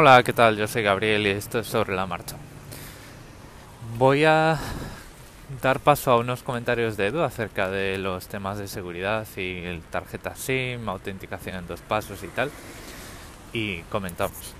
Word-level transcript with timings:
Hola, 0.00 0.22
¿qué 0.22 0.32
tal? 0.32 0.56
Yo 0.56 0.68
soy 0.68 0.84
Gabriel 0.84 1.26
y 1.26 1.30
esto 1.30 1.58
es 1.58 1.66
sobre 1.66 1.96
la 1.96 2.06
marcha. 2.06 2.36
Voy 3.96 4.22
a 4.24 4.56
dar 5.60 5.80
paso 5.80 6.12
a 6.12 6.18
unos 6.18 6.44
comentarios 6.44 6.96
de 6.96 7.08
Edu 7.08 7.22
acerca 7.22 7.68
de 7.68 7.98
los 7.98 8.28
temas 8.28 8.58
de 8.58 8.68
seguridad 8.68 9.26
y 9.36 9.64
el 9.64 9.82
tarjeta 9.82 10.36
SIM, 10.36 10.88
autenticación 10.88 11.56
en 11.56 11.66
dos 11.66 11.80
pasos 11.80 12.22
y 12.22 12.28
tal. 12.28 12.52
Y 13.52 13.80
comentamos. 13.90 14.54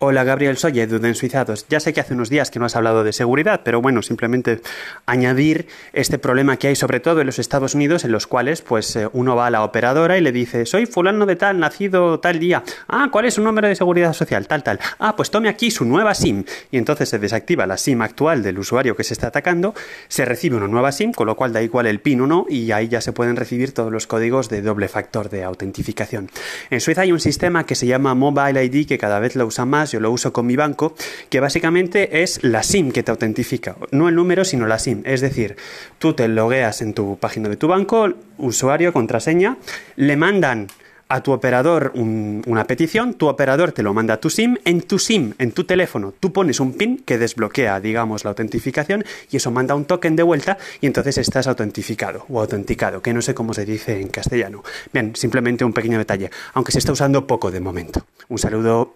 Hola 0.00 0.22
Gabriel, 0.22 0.56
soy 0.56 0.78
Edu 0.78 1.00
de 1.00 1.08
Ensuizados. 1.08 1.66
Ya 1.68 1.80
sé 1.80 1.92
que 1.92 1.98
hace 1.98 2.14
unos 2.14 2.30
días 2.30 2.52
que 2.52 2.60
no 2.60 2.66
has 2.66 2.76
hablado 2.76 3.02
de 3.02 3.12
seguridad, 3.12 3.62
pero 3.64 3.82
bueno, 3.82 4.00
simplemente 4.00 4.60
añadir 5.06 5.66
este 5.92 6.20
problema 6.20 6.56
que 6.56 6.68
hay 6.68 6.76
sobre 6.76 7.00
todo 7.00 7.20
en 7.20 7.26
los 7.26 7.40
Estados 7.40 7.74
Unidos 7.74 8.04
en 8.04 8.12
los 8.12 8.28
cuales 8.28 8.62
pues 8.62 8.94
eh, 8.94 9.08
uno 9.12 9.34
va 9.34 9.48
a 9.48 9.50
la 9.50 9.64
operadora 9.64 10.16
y 10.16 10.20
le 10.20 10.30
dice 10.30 10.66
soy 10.66 10.86
fulano 10.86 11.26
de 11.26 11.34
tal, 11.34 11.58
nacido 11.58 12.20
tal 12.20 12.38
día. 12.38 12.62
Ah, 12.86 13.08
¿cuál 13.10 13.24
es 13.24 13.34
su 13.34 13.42
número 13.42 13.66
de 13.66 13.74
seguridad 13.74 14.12
social? 14.12 14.46
Tal, 14.46 14.62
tal. 14.62 14.78
Ah, 15.00 15.16
pues 15.16 15.32
tome 15.32 15.48
aquí 15.48 15.72
su 15.72 15.84
nueva 15.84 16.14
SIM. 16.14 16.44
Y 16.70 16.78
entonces 16.78 17.08
se 17.08 17.18
desactiva 17.18 17.66
la 17.66 17.76
SIM 17.76 18.00
actual 18.02 18.44
del 18.44 18.60
usuario 18.60 18.94
que 18.94 19.02
se 19.02 19.14
está 19.14 19.26
atacando, 19.26 19.74
se 20.06 20.24
recibe 20.24 20.58
una 20.58 20.68
nueva 20.68 20.92
SIM, 20.92 21.10
con 21.10 21.26
lo 21.26 21.34
cual 21.34 21.52
da 21.52 21.60
igual 21.60 21.88
el 21.88 21.98
PIN 21.98 22.20
o 22.20 22.26
no, 22.28 22.46
y 22.48 22.70
ahí 22.70 22.86
ya 22.86 23.00
se 23.00 23.12
pueden 23.12 23.34
recibir 23.34 23.74
todos 23.74 23.90
los 23.90 24.06
códigos 24.06 24.48
de 24.48 24.62
doble 24.62 24.86
factor 24.86 25.28
de 25.28 25.42
autentificación. 25.42 26.30
En 26.70 26.80
Suiza 26.80 27.00
hay 27.00 27.10
un 27.10 27.18
sistema 27.18 27.66
que 27.66 27.74
se 27.74 27.88
llama 27.88 28.14
Mobile 28.14 28.64
ID 28.64 28.86
que 28.86 28.96
cada 28.96 29.18
vez 29.18 29.34
lo 29.34 29.44
usa 29.44 29.64
más 29.64 29.87
yo 29.92 30.00
lo 30.00 30.10
uso 30.10 30.32
con 30.32 30.46
mi 30.46 30.56
banco, 30.56 30.94
que 31.30 31.40
básicamente 31.40 32.22
es 32.22 32.42
la 32.42 32.62
SIM 32.62 32.92
que 32.92 33.02
te 33.02 33.10
autentifica, 33.10 33.76
no 33.90 34.08
el 34.08 34.14
número, 34.14 34.44
sino 34.44 34.66
la 34.66 34.78
SIM. 34.78 35.02
Es 35.04 35.20
decir, 35.20 35.56
tú 35.98 36.14
te 36.14 36.28
logueas 36.28 36.82
en 36.82 36.94
tu 36.94 37.18
página 37.18 37.48
de 37.48 37.56
tu 37.56 37.68
banco, 37.68 38.12
usuario, 38.38 38.92
contraseña, 38.92 39.56
le 39.96 40.16
mandan 40.16 40.68
a 41.08 41.22
tu 41.22 41.32
operador 41.32 41.92
una 41.94 42.66
petición, 42.66 43.14
tu 43.14 43.28
operador 43.28 43.72
te 43.72 43.82
lo 43.82 43.94
manda 43.94 44.14
a 44.14 44.20
tu 44.20 44.30
SIM, 44.30 44.58
en 44.64 44.82
tu 44.82 44.98
SIM, 44.98 45.32
en 45.38 45.52
tu 45.52 45.64
teléfono, 45.64 46.12
tú 46.18 46.32
pones 46.32 46.60
un 46.60 46.74
PIN 46.74 46.98
que 46.98 47.18
desbloquea, 47.18 47.80
digamos, 47.80 48.24
la 48.24 48.30
autentificación 48.30 49.04
y 49.30 49.38
eso 49.38 49.50
manda 49.50 49.74
un 49.74 49.86
token 49.86 50.16
de 50.16 50.22
vuelta 50.22 50.58
y 50.80 50.86
entonces 50.86 51.18
estás 51.18 51.46
autentificado 51.46 52.26
o 52.28 52.40
autenticado, 52.40 53.00
que 53.00 53.14
no 53.14 53.22
sé 53.22 53.34
cómo 53.34 53.54
se 53.54 53.64
dice 53.64 54.00
en 54.00 54.08
castellano. 54.08 54.62
Bien, 54.92 55.16
simplemente 55.16 55.64
un 55.64 55.72
pequeño 55.72 55.98
detalle, 55.98 56.30
aunque 56.52 56.72
se 56.72 56.78
está 56.78 56.92
usando 56.92 57.26
poco 57.26 57.50
de 57.50 57.60
momento. 57.60 58.04
Un 58.28 58.38
saludo. 58.38 58.94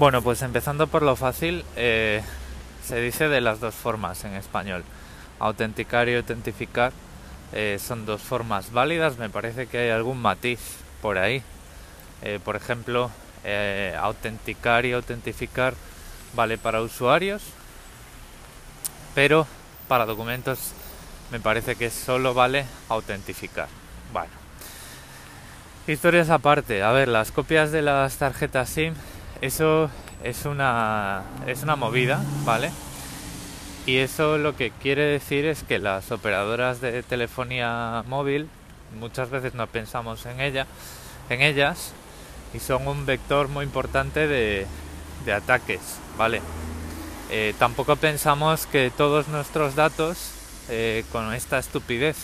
Bueno, 0.00 0.22
pues 0.22 0.40
empezando 0.40 0.86
por 0.86 1.02
lo 1.02 1.14
fácil, 1.14 1.62
eh, 1.76 2.22
se 2.82 3.02
dice 3.02 3.28
de 3.28 3.42
las 3.42 3.60
dos 3.60 3.74
formas 3.74 4.24
en 4.24 4.32
español. 4.32 4.82
Autenticar 5.38 6.08
y 6.08 6.14
autentificar 6.14 6.94
eh, 7.52 7.78
son 7.78 8.06
dos 8.06 8.22
formas 8.22 8.72
válidas, 8.72 9.18
me 9.18 9.28
parece 9.28 9.66
que 9.66 9.76
hay 9.76 9.90
algún 9.90 10.16
matiz 10.16 10.58
por 11.02 11.18
ahí. 11.18 11.42
Eh, 12.22 12.40
por 12.42 12.56
ejemplo, 12.56 13.10
autenticar 14.00 14.86
y 14.86 14.92
autentificar 14.92 15.74
vale 16.32 16.56
para 16.56 16.80
usuarios, 16.80 17.42
pero 19.14 19.46
para 19.86 20.06
documentos 20.06 20.72
me 21.30 21.40
parece 21.40 21.76
que 21.76 21.90
solo 21.90 22.32
vale 22.32 22.64
autentificar. 22.88 23.68
Bueno, 24.14 24.32
historias 25.86 26.30
aparte, 26.30 26.82
a 26.82 26.90
ver, 26.90 27.08
las 27.08 27.32
copias 27.32 27.70
de 27.70 27.82
las 27.82 28.16
tarjetas 28.16 28.70
SIM 28.70 28.94
eso 29.40 29.90
es 30.22 30.44
una, 30.44 31.22
es 31.46 31.62
una 31.62 31.76
movida, 31.76 32.22
¿vale? 32.44 32.70
Y 33.86 33.98
eso 33.98 34.38
lo 34.38 34.56
que 34.56 34.70
quiere 34.70 35.04
decir 35.04 35.46
es 35.46 35.62
que 35.62 35.78
las 35.78 36.12
operadoras 36.12 36.80
de 36.80 37.02
telefonía 37.02 38.04
móvil 38.06 38.48
muchas 38.98 39.30
veces 39.30 39.54
no 39.54 39.66
pensamos 39.66 40.26
en 40.26 40.40
en 40.40 41.42
ellas 41.42 41.92
y 42.52 42.58
son 42.58 42.86
un 42.88 43.06
vector 43.06 43.48
muy 43.48 43.64
importante 43.64 44.26
de, 44.26 44.66
de 45.24 45.32
ataques, 45.32 45.80
¿vale? 46.18 46.42
Eh, 47.30 47.54
tampoco 47.58 47.96
pensamos 47.96 48.66
que 48.66 48.90
todos 48.90 49.28
nuestros 49.28 49.76
datos 49.76 50.32
eh, 50.68 51.04
con 51.12 51.32
esta 51.32 51.58
estupidez 51.58 52.16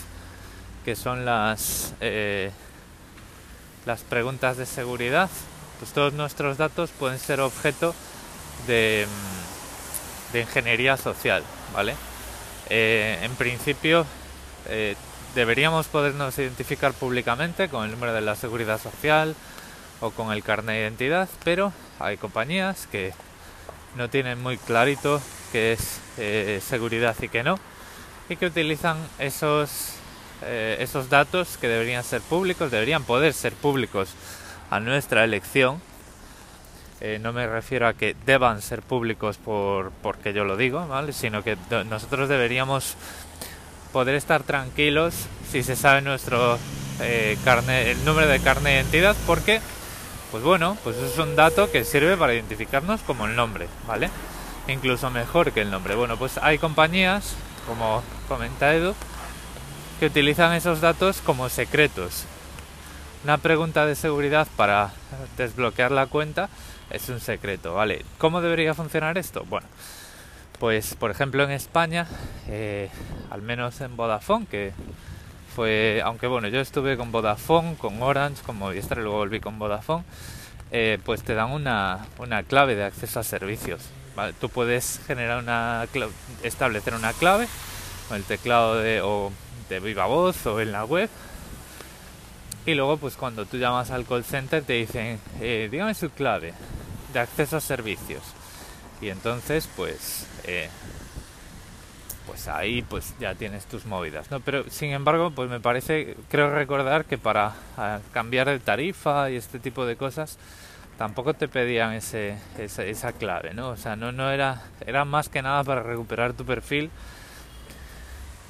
que 0.84 0.96
son 0.96 1.24
las 1.24 1.94
eh, 2.00 2.50
las 3.86 4.02
preguntas 4.02 4.56
de 4.56 4.66
seguridad 4.66 5.30
pues 5.78 5.92
todos 5.92 6.12
nuestros 6.12 6.56
datos 6.56 6.90
pueden 6.90 7.18
ser 7.18 7.40
objeto 7.40 7.94
de, 8.66 9.06
mm, 10.32 10.36
ingeniería 10.36 10.96
social, 10.98 11.42
¿vale? 11.72 11.94
Eh, 12.68 13.18
en 13.22 13.34
principio 13.36 14.04
eh, 14.68 14.96
deberíamos 15.34 15.86
podernos 15.86 16.36
identificar 16.38 16.92
públicamente 16.92 17.68
con 17.68 17.84
el 17.84 17.92
número 17.92 18.12
de 18.12 18.20
la 18.20 18.34
seguridad 18.34 18.80
social 18.80 19.34
o 20.00 20.10
con 20.10 20.32
el 20.32 20.42
carnet 20.42 20.74
de 20.74 20.82
identidad, 20.82 21.28
pero 21.42 21.72
hay 21.98 22.18
compañías 22.18 22.86
que 22.88 23.14
no 23.94 24.10
tienen 24.10 24.42
muy 24.42 24.58
clarito 24.58 25.22
qué 25.52 25.72
es 25.72 26.00
eh, 26.18 26.60
seguridad 26.66 27.16
y 27.22 27.28
qué 27.30 27.42
no, 27.42 27.58
y 28.28 28.36
que 28.36 28.46
utilizan 28.46 28.98
esos, 29.18 29.92
esos 30.42 31.08
datos 31.08 31.56
que 31.56 31.68
deberían 31.68 32.04
ser 32.04 32.20
públicos, 32.20 32.70
deberían 32.70 33.04
poder 33.04 33.32
ser 33.32 33.54
públicos 33.54 34.10
a 34.70 34.80
nuestra 34.80 35.24
elección. 35.24 35.80
Eh, 37.00 37.18
no 37.20 37.32
me 37.32 37.46
refiero 37.46 37.86
a 37.86 37.92
que 37.92 38.16
deban 38.24 38.62
ser 38.62 38.82
públicos 38.82 39.36
por, 39.36 39.92
porque 40.02 40.32
yo 40.32 40.44
lo 40.44 40.56
digo, 40.56 40.86
¿vale? 40.88 41.12
sino 41.12 41.42
que 41.42 41.56
nosotros 41.90 42.28
deberíamos 42.28 42.96
poder 43.92 44.14
estar 44.14 44.42
tranquilos 44.42 45.26
si 45.50 45.62
se 45.62 45.76
sabe 45.76 46.00
nuestro 46.00 46.58
eh, 47.00 47.36
el 47.68 48.04
número 48.04 48.28
de 48.28 48.40
carne 48.40 48.70
de 48.70 48.76
identidad, 48.76 49.14
porque, 49.26 49.60
pues 50.30 50.42
bueno, 50.42 50.76
pues 50.82 50.96
es 50.96 51.18
un 51.18 51.36
dato 51.36 51.70
que 51.70 51.84
sirve 51.84 52.16
para 52.16 52.34
identificarnos 52.34 53.02
como 53.02 53.26
el 53.26 53.36
nombre, 53.36 53.68
¿vale? 53.86 54.10
Incluso 54.68 55.10
mejor 55.10 55.52
que 55.52 55.60
el 55.60 55.70
nombre. 55.70 55.94
Bueno, 55.94 56.16
pues 56.16 56.38
hay 56.38 56.58
compañías, 56.58 57.34
como 57.66 58.02
comenta 58.28 58.74
Edu, 58.74 58.94
que 60.00 60.06
utilizan 60.06 60.54
esos 60.54 60.80
datos 60.80 61.20
como 61.20 61.48
secretos 61.50 62.24
una 63.26 63.38
pregunta 63.38 63.86
de 63.86 63.96
seguridad 63.96 64.46
para 64.56 64.92
desbloquear 65.36 65.90
la 65.90 66.06
cuenta 66.06 66.48
es 66.90 67.08
un 67.08 67.18
secreto, 67.18 67.74
¿vale? 67.74 68.04
¿Cómo 68.18 68.40
debería 68.40 68.72
funcionar 68.72 69.18
esto? 69.18 69.44
Bueno, 69.48 69.66
pues 70.60 70.94
por 70.94 71.10
ejemplo 71.10 71.42
en 71.42 71.50
España, 71.50 72.06
eh, 72.46 72.88
al 73.30 73.42
menos 73.42 73.80
en 73.80 73.96
Vodafone, 73.96 74.46
que 74.46 74.72
fue, 75.56 76.02
aunque 76.04 76.28
bueno, 76.28 76.46
yo 76.46 76.60
estuve 76.60 76.96
con 76.96 77.10
Vodafone, 77.10 77.74
con 77.74 78.00
Orange, 78.00 78.44
con 78.44 78.58
Movistar 78.58 78.98
y 78.98 79.00
luego 79.00 79.16
volví 79.16 79.40
con 79.40 79.58
Vodafone, 79.58 80.04
eh, 80.70 81.00
pues 81.04 81.24
te 81.24 81.34
dan 81.34 81.50
una, 81.50 82.06
una, 82.18 82.44
clave 82.44 82.76
de 82.76 82.84
acceso 82.84 83.18
a 83.18 83.24
servicios. 83.24 83.80
Tú 84.40 84.50
puedes 84.50 85.00
generar 85.04 85.42
una 85.42 85.88
establecer 86.44 86.94
una 86.94 87.12
clave 87.12 87.48
con 88.06 88.18
el 88.18 88.22
teclado 88.22 88.76
de, 88.76 89.00
o 89.00 89.32
de 89.68 89.80
viva 89.80 90.06
voz 90.06 90.46
o 90.46 90.60
en 90.60 90.70
la 90.70 90.84
web 90.84 91.10
y 92.66 92.74
luego, 92.74 92.96
pues 92.96 93.16
cuando 93.16 93.46
tú 93.46 93.56
llamas 93.56 93.90
al 93.90 94.04
call 94.04 94.24
center 94.24 94.62
te 94.62 94.74
dicen, 94.74 95.20
eh, 95.40 95.68
dígame 95.70 95.94
su 95.94 96.10
clave 96.10 96.52
de 97.12 97.20
acceso 97.20 97.56
a 97.56 97.60
servicios. 97.60 98.22
Y 99.00 99.08
entonces, 99.08 99.68
pues, 99.76 100.26
eh, 100.44 100.68
pues 102.26 102.48
ahí 102.48 102.82
pues 102.82 103.14
ya 103.20 103.34
tienes 103.34 103.66
tus 103.66 103.86
movidas, 103.86 104.30
¿no? 104.30 104.40
Pero 104.40 104.68
sin 104.68 104.90
embargo, 104.90 105.30
pues 105.30 105.48
me 105.48 105.60
parece, 105.60 106.16
creo 106.28 106.50
recordar 106.50 107.04
que 107.04 107.18
para 107.18 107.54
cambiar 108.12 108.48
de 108.48 108.58
tarifa 108.58 109.30
y 109.30 109.36
este 109.36 109.60
tipo 109.60 109.86
de 109.86 109.96
cosas, 109.96 110.36
tampoco 110.98 111.34
te 111.34 111.46
pedían 111.46 111.92
ese, 111.92 112.36
esa, 112.58 112.84
esa 112.84 113.12
clave, 113.12 113.54
¿no? 113.54 113.68
O 113.68 113.76
sea, 113.76 113.94
no, 113.94 114.10
no 114.10 114.30
era, 114.30 114.62
era 114.84 115.04
más 115.04 115.28
que 115.28 115.40
nada 115.40 115.62
para 115.62 115.82
recuperar 115.82 116.32
tu 116.32 116.44
perfil 116.44 116.90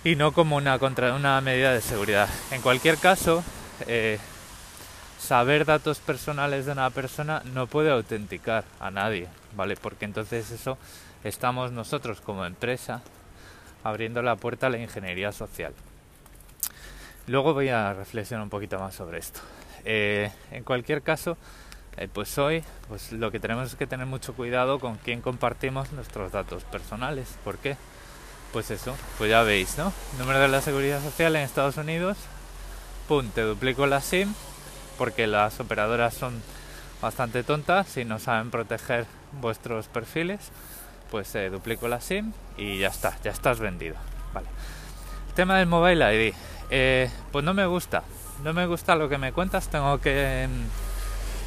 y 0.05 0.17
no 0.17 0.33
como 0.33 0.57
una, 0.57 0.79
contra, 0.79 1.15
una 1.15 1.41
medida 1.41 1.73
de 1.73 1.81
seguridad. 1.81 2.29
En 2.53 2.63
cualquier 2.63 2.97
caso, 2.97 3.45
eh, 3.87 4.19
saber 5.19 5.65
datos 5.65 5.99
personales 5.99 6.67
de 6.67 6.73
una 6.73 6.91
persona 6.91 7.43
no 7.53 7.67
puede 7.67 7.91
autenticar 7.91 8.65
a 8.81 8.91
nadie, 8.91 9.29
¿vale? 9.57 9.77
Porque 9.77 10.05
entonces 10.05 10.51
eso 10.51 10.79
estamos 11.25 11.73
nosotros 11.73 12.21
como 12.21 12.45
empresa 12.45 13.03
abriendo 13.83 14.23
la 14.23 14.37
puerta 14.37 14.67
a 14.67 14.71
la 14.71 14.79
ingeniería 14.79 15.33
social. 15.33 15.73
Luego 17.27 17.55
voy 17.55 17.69
a 17.69 17.93
reflexionar 17.93 18.43
un 18.45 18.51
poquito 18.51 18.79
más 18.79 18.95
sobre 18.95 19.19
esto. 19.19 19.41
Eh, 19.85 20.31
en 20.51 20.65
cualquier 20.65 21.03
caso, 21.03 21.37
eh, 21.97 22.09
pues 22.13 22.37
hoy 22.39 22.63
pues 22.89 23.13
lo 23.13 23.31
que 23.31 23.41
tenemos 23.41 23.69
es 23.69 23.75
que 23.77 23.87
tener 23.87 24.07
mucho 24.07 24.35
cuidado 24.35 24.79
con 24.79 24.97
quién 24.97 25.21
compartimos 25.21 25.93
nuestros 25.93 26.33
datos 26.33 26.65
personales. 26.65 27.37
¿Por 27.45 27.59
qué? 27.59 27.77
Pues 28.53 28.71
eso, 28.71 28.97
pues 29.19 29.31
ya 29.31 29.43
veis, 29.43 29.77
¿no? 29.77 29.93
Número 30.19 30.39
de 30.39 30.49
la 30.49 30.61
seguridad 30.61 31.03
social 31.03 31.35
en 31.37 31.43
Estados 31.43 31.77
Unidos 31.77 32.17
pum, 33.09 33.29
te 33.31 33.43
duplico 33.43 33.87
la 33.87 34.01
SIM 34.01 34.33
porque 34.99 35.27
las 35.27 35.61
operadoras 35.61 36.15
son 36.15 36.43
bastante 37.01 37.43
tontas 37.43 37.97
y 37.97 38.05
no 38.05 38.19
saben 38.19 38.51
proteger 38.51 39.07
vuestros 39.41 39.87
perfiles, 39.89 40.51
pues 41.11 41.35
eh, 41.35 41.51
duplico 41.51 41.89
la 41.89 42.01
SIM 42.01 42.33
y 42.57 42.79
ya 42.79 42.89
está, 42.89 43.17
ya 43.23 43.31
estás 43.31 43.61
vendido. 43.61 43.97
Vale. 44.33 44.49
Tema 45.35 45.59
del 45.59 45.67
Mobile 45.67 46.29
ID. 46.29 46.35
Eh, 46.71 47.11
pues 47.31 47.45
no 47.45 47.55
me 47.55 47.67
gusta, 47.67 48.03
no 48.43 48.53
me 48.53 48.67
gusta 48.67 48.97
lo 48.97 49.09
que 49.09 49.19
me 49.19 49.33
cuentas, 49.33 49.69
tengo 49.69 50.01
que, 50.01 50.49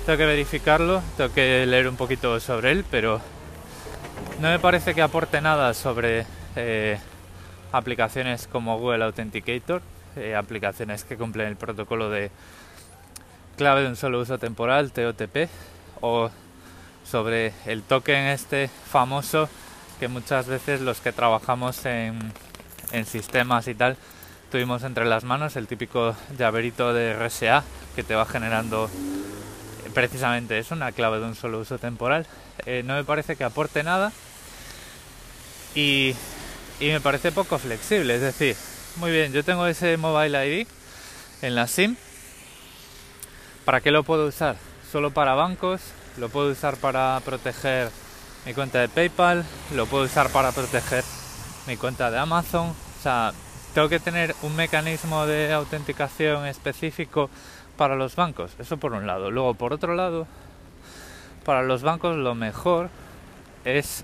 tengo 0.05 0.17
que 0.17 0.25
verificarlo, 0.25 1.01
tengo 1.17 1.33
que 1.33 1.65
leer 1.65 1.89
un 1.89 1.97
poquito 1.97 2.39
sobre 2.39 2.71
él, 2.71 2.85
pero 2.89 3.19
no 4.39 4.47
me 4.47 4.59
parece 4.59 4.95
que 4.95 5.01
aporte 5.01 5.41
nada 5.41 5.73
sobre 5.73 6.25
eh, 6.55 6.99
aplicaciones 7.73 8.47
como 8.47 8.79
Google 8.79 9.03
Authenticator, 9.03 9.81
eh, 10.15 10.35
aplicaciones 10.35 11.03
que 11.03 11.17
cumplen 11.17 11.47
el 11.47 11.55
protocolo 11.55 12.09
de 12.09 12.31
clave 13.57 13.81
de 13.81 13.87
un 13.89 13.95
solo 13.95 14.21
uso 14.21 14.37
temporal, 14.37 14.91
TOTP, 14.91 15.49
o 16.01 16.29
sobre 17.05 17.53
el 17.65 17.83
token 17.83 18.27
este 18.27 18.69
famoso 18.89 19.49
que 19.99 20.07
muchas 20.07 20.47
veces 20.47 20.81
los 20.81 21.01
que 21.01 21.11
trabajamos 21.11 21.85
en, 21.85 22.33
sistemas 23.05 23.67
y 23.67 23.75
tal 23.75 23.97
tuvimos 24.51 24.83
entre 24.83 25.05
las 25.05 25.23
manos, 25.23 25.55
el 25.55 25.67
típico 25.67 26.15
llaverito 26.37 26.93
de 26.93 27.13
RSA 27.13 27.63
que 27.95 28.03
te 28.03 28.15
va 28.15 28.25
generando 28.25 28.89
precisamente 29.93 30.57
eso, 30.57 30.73
una 30.73 30.91
clave 30.91 31.19
de 31.19 31.25
un 31.25 31.35
solo 31.35 31.59
uso 31.59 31.77
temporal. 31.77 32.25
Eh, 32.65 32.81
no 32.85 32.95
me 32.95 33.03
parece 33.03 33.35
que 33.35 33.43
aporte 33.43 33.83
nada 33.83 34.11
y 35.75 36.15
me 36.79 37.01
parece 37.01 37.31
poco 37.31 37.59
flexible. 37.59 38.15
Es 38.15 38.21
decir, 38.21 38.55
muy 38.97 39.11
bien, 39.11 39.31
yo 39.31 39.43
tengo 39.43 39.65
ese 39.65 39.97
mobile 39.97 40.61
ID 40.61 40.67
en 41.41 41.55
la 41.55 41.67
SIM. 41.67 41.95
¿Para 43.65 43.81
qué 43.81 43.91
lo 43.91 44.03
puedo 44.03 44.27
usar? 44.27 44.55
Solo 44.91 45.11
para 45.11 45.35
bancos, 45.35 45.81
lo 46.17 46.29
puedo 46.29 46.51
usar 46.51 46.77
para 46.77 47.21
proteger 47.23 47.89
mi 48.45 48.53
cuenta 48.53 48.79
de 48.79 48.89
PayPal, 48.89 49.45
lo 49.75 49.85
puedo 49.85 50.05
usar 50.05 50.29
para 50.31 50.51
proteger 50.51 51.03
mi 51.67 51.77
cuenta 51.77 52.09
de 52.09 52.17
Amazon. 52.17 52.69
O 52.69 53.01
sea, 53.03 53.31
tengo 53.73 53.89
que 53.89 53.99
tener 53.99 54.35
un 54.41 54.55
mecanismo 54.55 55.25
de 55.25 55.53
autenticación 55.53 56.47
específico 56.47 57.29
para 57.77 57.95
los 57.95 58.15
bancos. 58.15 58.51
Eso 58.59 58.77
por 58.77 58.93
un 58.93 59.05
lado. 59.05 59.31
Luego, 59.31 59.53
por 59.53 59.73
otro 59.73 59.95
lado, 59.95 60.27
para 61.45 61.63
los 61.63 61.83
bancos 61.83 62.17
lo 62.17 62.35
mejor 62.35 62.89
es 63.65 64.03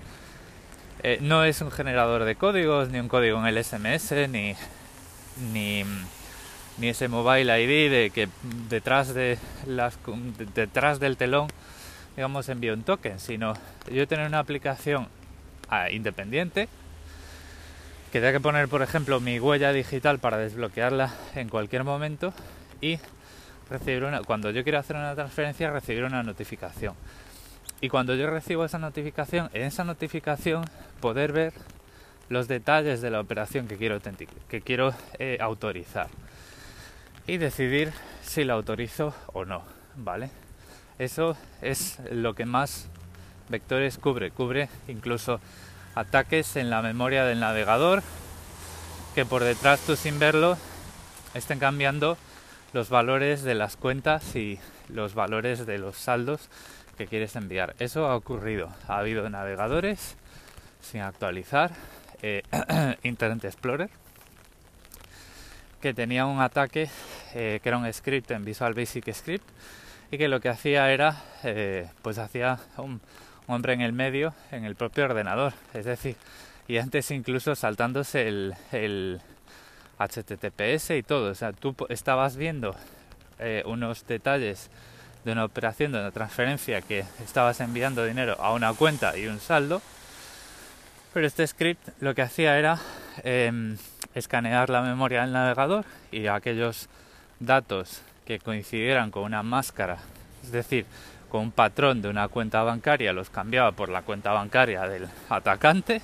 eh, 1.08 1.18
no 1.20 1.44
es 1.44 1.60
un 1.60 1.70
generador 1.70 2.24
de 2.24 2.34
códigos, 2.34 2.88
ni 2.88 2.98
un 2.98 3.06
código 3.06 3.38
en 3.38 3.46
el 3.46 3.62
SMS, 3.62 4.10
ni, 4.28 4.56
ni, 5.52 5.84
ese 6.88 7.06
mobile 7.06 7.62
ID 7.62 7.88
de 7.92 8.10
que 8.12 8.28
detrás 8.68 9.14
de 9.14 9.38
las 9.66 9.96
detrás 10.56 10.98
del 10.98 11.16
telón 11.16 11.46
digamos 12.16 12.48
envío 12.48 12.74
un 12.74 12.82
token, 12.82 13.20
sino 13.20 13.54
yo 13.88 14.08
tener 14.08 14.26
una 14.26 14.40
aplicación 14.40 15.06
ah, 15.68 15.92
independiente 15.92 16.68
que 18.10 18.18
tenga 18.18 18.32
que 18.32 18.40
poner 18.40 18.66
por 18.66 18.82
ejemplo 18.82 19.20
mi 19.20 19.38
huella 19.38 19.72
digital 19.72 20.18
para 20.18 20.38
desbloquearla 20.38 21.14
en 21.36 21.48
cualquier 21.48 21.84
momento 21.84 22.34
y 22.80 22.98
recibir 23.70 24.02
una 24.02 24.22
cuando 24.22 24.50
yo 24.50 24.64
quiero 24.64 24.80
hacer 24.80 24.96
una 24.96 25.14
transferencia 25.14 25.70
recibir 25.70 26.02
una 26.02 26.24
notificación 26.24 26.94
y 27.80 27.88
cuando 27.88 28.14
yo 28.14 28.28
recibo 28.28 28.64
esa 28.64 28.78
notificación 28.78 29.50
en 29.52 29.62
esa 29.62 29.84
notificación 29.84 30.64
poder 31.00 31.32
ver 31.32 31.52
los 32.28 32.48
detalles 32.48 33.00
de 33.00 33.10
la 33.10 33.20
operación 33.20 33.68
que 33.68 33.76
quiero 33.76 34.00
que 34.48 34.60
quiero 34.60 34.94
eh, 35.18 35.38
autorizar 35.40 36.08
y 37.26 37.36
decidir 37.36 37.92
si 38.22 38.44
la 38.44 38.54
autorizo 38.54 39.14
o 39.32 39.44
no 39.44 39.62
vale 39.96 40.30
eso 40.98 41.36
es 41.60 41.98
lo 42.10 42.34
que 42.34 42.46
más 42.46 42.88
vectores 43.48 43.98
cubre. 43.98 44.30
Cubre 44.30 44.68
incluso 44.88 45.40
ataques 45.94 46.56
en 46.56 46.70
la 46.70 46.82
memoria 46.82 47.24
del 47.24 47.40
navegador 47.40 48.02
que 49.14 49.24
por 49.24 49.44
detrás 49.44 49.80
tú 49.80 49.96
sin 49.96 50.18
verlo 50.18 50.56
estén 51.34 51.58
cambiando 51.58 52.16
los 52.72 52.88
valores 52.88 53.42
de 53.42 53.54
las 53.54 53.76
cuentas 53.76 54.36
y 54.36 54.58
los 54.88 55.14
valores 55.14 55.66
de 55.66 55.78
los 55.78 55.96
saldos 55.96 56.48
que 56.96 57.06
quieres 57.06 57.36
enviar. 57.36 57.76
Eso 57.78 58.06
ha 58.06 58.16
ocurrido. 58.16 58.70
Ha 58.88 58.98
habido 58.98 59.28
navegadores 59.28 60.16
sin 60.80 61.00
actualizar, 61.00 61.72
eh, 62.22 62.42
Internet 63.02 63.44
Explorer, 63.44 63.90
que 65.80 65.94
tenía 65.94 66.26
un 66.26 66.40
ataque 66.40 66.88
eh, 67.34 67.60
que 67.62 67.68
era 67.68 67.78
un 67.78 67.92
script 67.92 68.30
en 68.30 68.44
Visual 68.44 68.74
Basic 68.74 69.12
Script 69.12 69.48
y 70.10 70.18
que 70.18 70.28
lo 70.28 70.40
que 70.40 70.48
hacía 70.48 70.90
era, 70.90 71.22
eh, 71.42 71.88
pues 72.02 72.18
hacía 72.18 72.58
un, 72.76 73.00
hombre 73.48 73.74
en 73.74 73.80
el 73.80 73.92
medio 73.92 74.34
en 74.50 74.64
el 74.64 74.74
propio 74.74 75.04
ordenador, 75.04 75.52
es 75.72 75.84
decir, 75.84 76.16
y 76.66 76.78
antes 76.78 77.12
incluso 77.12 77.54
saltándose 77.54 78.26
el, 78.26 78.54
el 78.72 79.20
HTTPS 79.98 80.90
y 80.90 81.02
todo, 81.04 81.30
o 81.30 81.34
sea, 81.34 81.52
tú 81.52 81.76
estabas 81.88 82.36
viendo 82.36 82.74
unos 83.66 84.06
detalles 84.06 84.70
de 85.26 85.32
una 85.32 85.44
operación, 85.44 85.90
de 85.90 85.98
una 85.98 86.12
transferencia 86.12 86.80
que 86.82 87.04
estabas 87.24 87.58
enviando 87.60 88.04
dinero 88.04 88.36
a 88.38 88.52
una 88.52 88.72
cuenta 88.74 89.18
y 89.18 89.26
un 89.26 89.40
saldo, 89.40 89.82
pero 91.12 91.26
este 91.26 91.44
script 91.44 91.88
lo 92.00 92.14
que 92.14 92.22
hacía 92.22 92.56
era 92.56 92.78
em, 93.24 93.76
escanear 94.14 94.70
la 94.70 94.82
memoria 94.82 95.22
del 95.22 95.32
navegador 95.32 95.84
y 96.12 96.28
aquellos 96.28 96.88
datos 97.40 98.02
que 98.24 98.38
coincidieran 98.38 99.10
con 99.10 99.24
una 99.24 99.42
máscara, 99.42 99.98
es 100.44 100.52
decir, 100.52 100.86
con 101.28 101.40
un 101.40 101.50
patrón 101.50 102.02
de 102.02 102.08
una 102.08 102.28
cuenta 102.28 102.62
bancaria, 102.62 103.12
los 103.12 103.28
cambiaba 103.28 103.72
por 103.72 103.88
la 103.88 104.02
cuenta 104.02 104.30
bancaria 104.30 104.82
del 104.82 105.08
atacante 105.28 106.02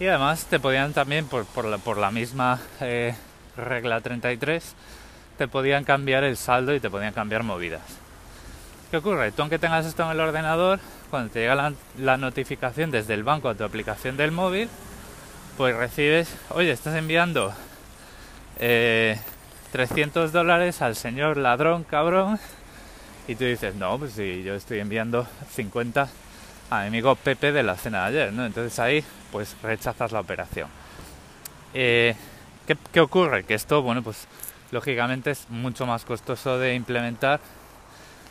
y 0.00 0.08
además 0.08 0.46
te 0.46 0.58
podían 0.58 0.92
también, 0.92 1.26
por, 1.28 1.46
por, 1.46 1.66
la, 1.66 1.78
por 1.78 1.98
la, 1.98 2.10
misma 2.10 2.58
eh, 2.80 3.14
regla 3.56 4.00
33, 4.00 4.74
te 5.38 5.46
podían 5.46 5.84
cambiar 5.84 6.24
el 6.24 6.36
saldo 6.36 6.74
y 6.74 6.80
te 6.80 6.90
podían 6.90 7.12
cambiar 7.12 7.44
movidas. 7.44 8.03
¿Qué 8.94 8.98
ocurre? 8.98 9.32
Tú 9.32 9.42
aunque 9.42 9.58
tengas 9.58 9.84
esto 9.86 10.04
en 10.04 10.12
el 10.12 10.20
ordenador, 10.20 10.78
cuando 11.10 11.28
te 11.32 11.40
llega 11.40 11.56
la, 11.56 11.72
la 11.98 12.16
notificación 12.16 12.92
desde 12.92 13.14
el 13.14 13.24
banco 13.24 13.48
a 13.48 13.56
tu 13.56 13.64
aplicación 13.64 14.16
del 14.16 14.30
móvil, 14.30 14.68
pues 15.56 15.74
recibes, 15.74 16.32
oye, 16.50 16.70
estás 16.70 16.94
enviando 16.94 17.52
eh, 18.60 19.18
300 19.72 20.30
dólares 20.30 20.80
al 20.80 20.94
señor 20.94 21.38
ladrón 21.38 21.82
cabrón 21.82 22.38
y 23.26 23.34
tú 23.34 23.42
dices, 23.42 23.74
no, 23.74 23.98
pues 23.98 24.12
si 24.12 24.44
yo 24.44 24.54
estoy 24.54 24.78
enviando 24.78 25.26
50 25.50 26.08
a 26.70 26.80
mi 26.82 26.86
amigo 26.86 27.16
Pepe 27.16 27.50
de 27.50 27.64
la 27.64 27.74
cena 27.74 28.02
de 28.02 28.20
ayer, 28.20 28.32
¿no? 28.32 28.46
Entonces 28.46 28.78
ahí 28.78 29.04
pues 29.32 29.56
rechazas 29.60 30.12
la 30.12 30.20
operación. 30.20 30.68
Eh, 31.74 32.14
¿qué, 32.64 32.76
¿Qué 32.92 33.00
ocurre? 33.00 33.42
Que 33.42 33.54
esto, 33.54 33.82
bueno, 33.82 34.04
pues 34.04 34.28
lógicamente 34.70 35.32
es 35.32 35.50
mucho 35.50 35.84
más 35.84 36.04
costoso 36.04 36.60
de 36.60 36.76
implementar 36.76 37.40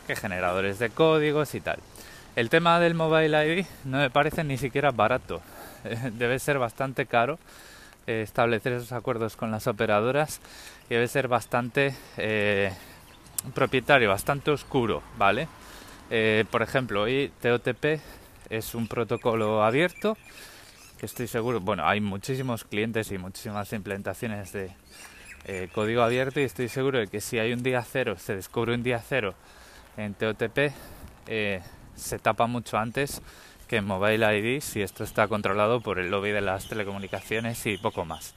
que 0.06 0.16
generadores 0.16 0.78
de 0.78 0.90
códigos 0.90 1.54
y 1.54 1.60
tal. 1.60 1.78
El 2.36 2.50
tema 2.50 2.80
del 2.80 2.94
mobile 2.94 3.60
ID 3.60 3.66
no 3.84 3.98
me 3.98 4.10
parece 4.10 4.44
ni 4.44 4.58
siquiera 4.58 4.90
barato. 4.90 5.40
Debe 6.12 6.38
ser 6.38 6.58
bastante 6.58 7.06
caro 7.06 7.38
eh, 8.06 8.22
establecer 8.22 8.72
esos 8.72 8.92
acuerdos 8.92 9.34
con 9.36 9.50
las 9.50 9.66
operadoras 9.66 10.40
y 10.90 10.94
debe 10.94 11.08
ser 11.08 11.26
bastante 11.26 11.94
eh, 12.18 12.70
propietario, 13.54 14.10
bastante 14.10 14.50
oscuro, 14.50 15.02
¿vale? 15.16 15.48
Eh, 16.10 16.44
por 16.50 16.60
ejemplo, 16.60 17.02
hoy 17.02 17.32
TOTP 17.40 18.00
es 18.50 18.74
un 18.74 18.88
protocolo 18.88 19.64
abierto 19.64 20.18
que 20.98 21.06
estoy 21.06 21.28
seguro, 21.28 21.60
bueno, 21.60 21.86
hay 21.86 22.02
muchísimos 22.02 22.64
clientes 22.64 23.10
y 23.10 23.16
muchísimas 23.16 23.72
implementaciones 23.72 24.52
de 24.52 24.70
código 25.74 26.02
abierto 26.02 26.40
y 26.40 26.44
estoy 26.44 26.68
seguro 26.68 26.98
de 26.98 27.06
que 27.06 27.20
si 27.20 27.38
hay 27.38 27.52
un 27.52 27.62
día 27.62 27.82
cero, 27.82 28.16
se 28.18 28.34
descubre 28.34 28.74
un 28.74 28.82
día 28.82 29.02
cero 29.06 29.34
en 29.96 30.14
TOTP, 30.14 30.72
se 31.96 32.18
tapa 32.18 32.46
mucho 32.46 32.78
antes 32.78 33.22
que 33.68 33.76
en 33.76 33.84
Mobile 33.84 34.38
ID 34.38 34.60
si 34.60 34.82
esto 34.82 35.04
está 35.04 35.28
controlado 35.28 35.80
por 35.80 35.98
el 35.98 36.10
lobby 36.10 36.30
de 36.30 36.40
las 36.40 36.68
telecomunicaciones 36.68 37.64
y 37.66 37.78
poco 37.78 38.04
más. 38.04 38.34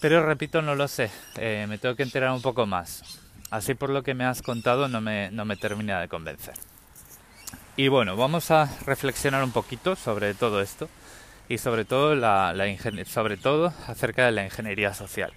Pero 0.00 0.24
repito, 0.24 0.62
no 0.62 0.74
lo 0.74 0.88
sé, 0.88 1.10
eh, 1.36 1.66
me 1.68 1.78
tengo 1.78 1.94
que 1.94 2.02
enterar 2.02 2.32
un 2.32 2.42
poco 2.42 2.66
más. 2.66 3.20
Así 3.50 3.74
por 3.74 3.90
lo 3.90 4.02
que 4.02 4.14
me 4.14 4.24
has 4.24 4.42
contado 4.42 4.88
no 4.88 5.00
me, 5.00 5.30
no 5.30 5.44
me 5.44 5.56
termina 5.56 6.00
de 6.00 6.08
convencer. 6.08 6.54
Y 7.76 7.88
bueno, 7.88 8.16
vamos 8.16 8.50
a 8.50 8.70
reflexionar 8.86 9.44
un 9.44 9.52
poquito 9.52 9.96
sobre 9.96 10.34
todo 10.34 10.60
esto 10.60 10.88
y 11.48 11.58
sobre 11.58 11.84
todo, 11.84 12.14
la, 12.14 12.54
sobre 13.06 13.36
todo 13.36 13.72
acerca 13.86 14.24
de 14.24 14.32
la 14.32 14.44
ingeniería 14.44 14.94
social 14.94 15.32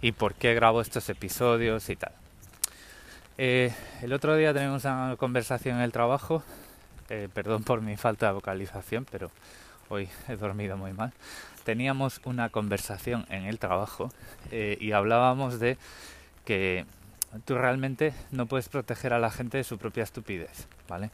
y 0.00 0.12
por 0.12 0.34
qué 0.34 0.54
grabo 0.54 0.80
estos 0.80 1.08
episodios 1.08 1.88
y 1.90 1.96
tal. 1.96 2.12
Eh, 3.38 3.72
el 4.02 4.12
otro 4.12 4.34
día 4.36 4.54
tenemos 4.54 4.84
una 4.84 5.16
conversación 5.18 5.76
en 5.76 5.82
el 5.82 5.92
trabajo 5.92 6.42
eh, 7.08 7.28
perdón 7.32 7.62
por 7.62 7.82
mi 7.82 7.96
falta 7.96 8.26
de 8.26 8.32
vocalización, 8.32 9.06
pero 9.10 9.30
hoy 9.88 10.08
he 10.28 10.36
dormido 10.36 10.76
muy 10.76 10.92
mal. 10.92 11.12
Teníamos 11.64 12.20
una 12.24 12.48
conversación 12.48 13.26
en 13.28 13.44
el 13.44 13.58
trabajo 13.58 14.10
eh, 14.50 14.76
y 14.80 14.92
hablábamos 14.92 15.60
de 15.60 15.78
que 16.44 16.84
tú 17.44 17.56
realmente 17.56 18.12
no 18.32 18.46
puedes 18.46 18.68
proteger 18.68 19.12
a 19.12 19.20
la 19.20 19.30
gente 19.30 19.58
de 19.58 19.64
su 19.64 19.78
propia 19.78 20.02
estupidez, 20.02 20.66
¿vale? 20.88 21.10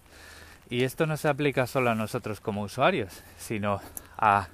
Y 0.71 0.85
esto 0.85 1.07
no 1.07 1.19
se 1.19 1.29
aplica 1.29 1.67
solo 1.67 1.91
a 1.91 1.95
nosotros 1.95 2.41
como 2.41 2.63
usuarios, 2.63 3.23
sino 3.39 3.83
a 4.17 4.49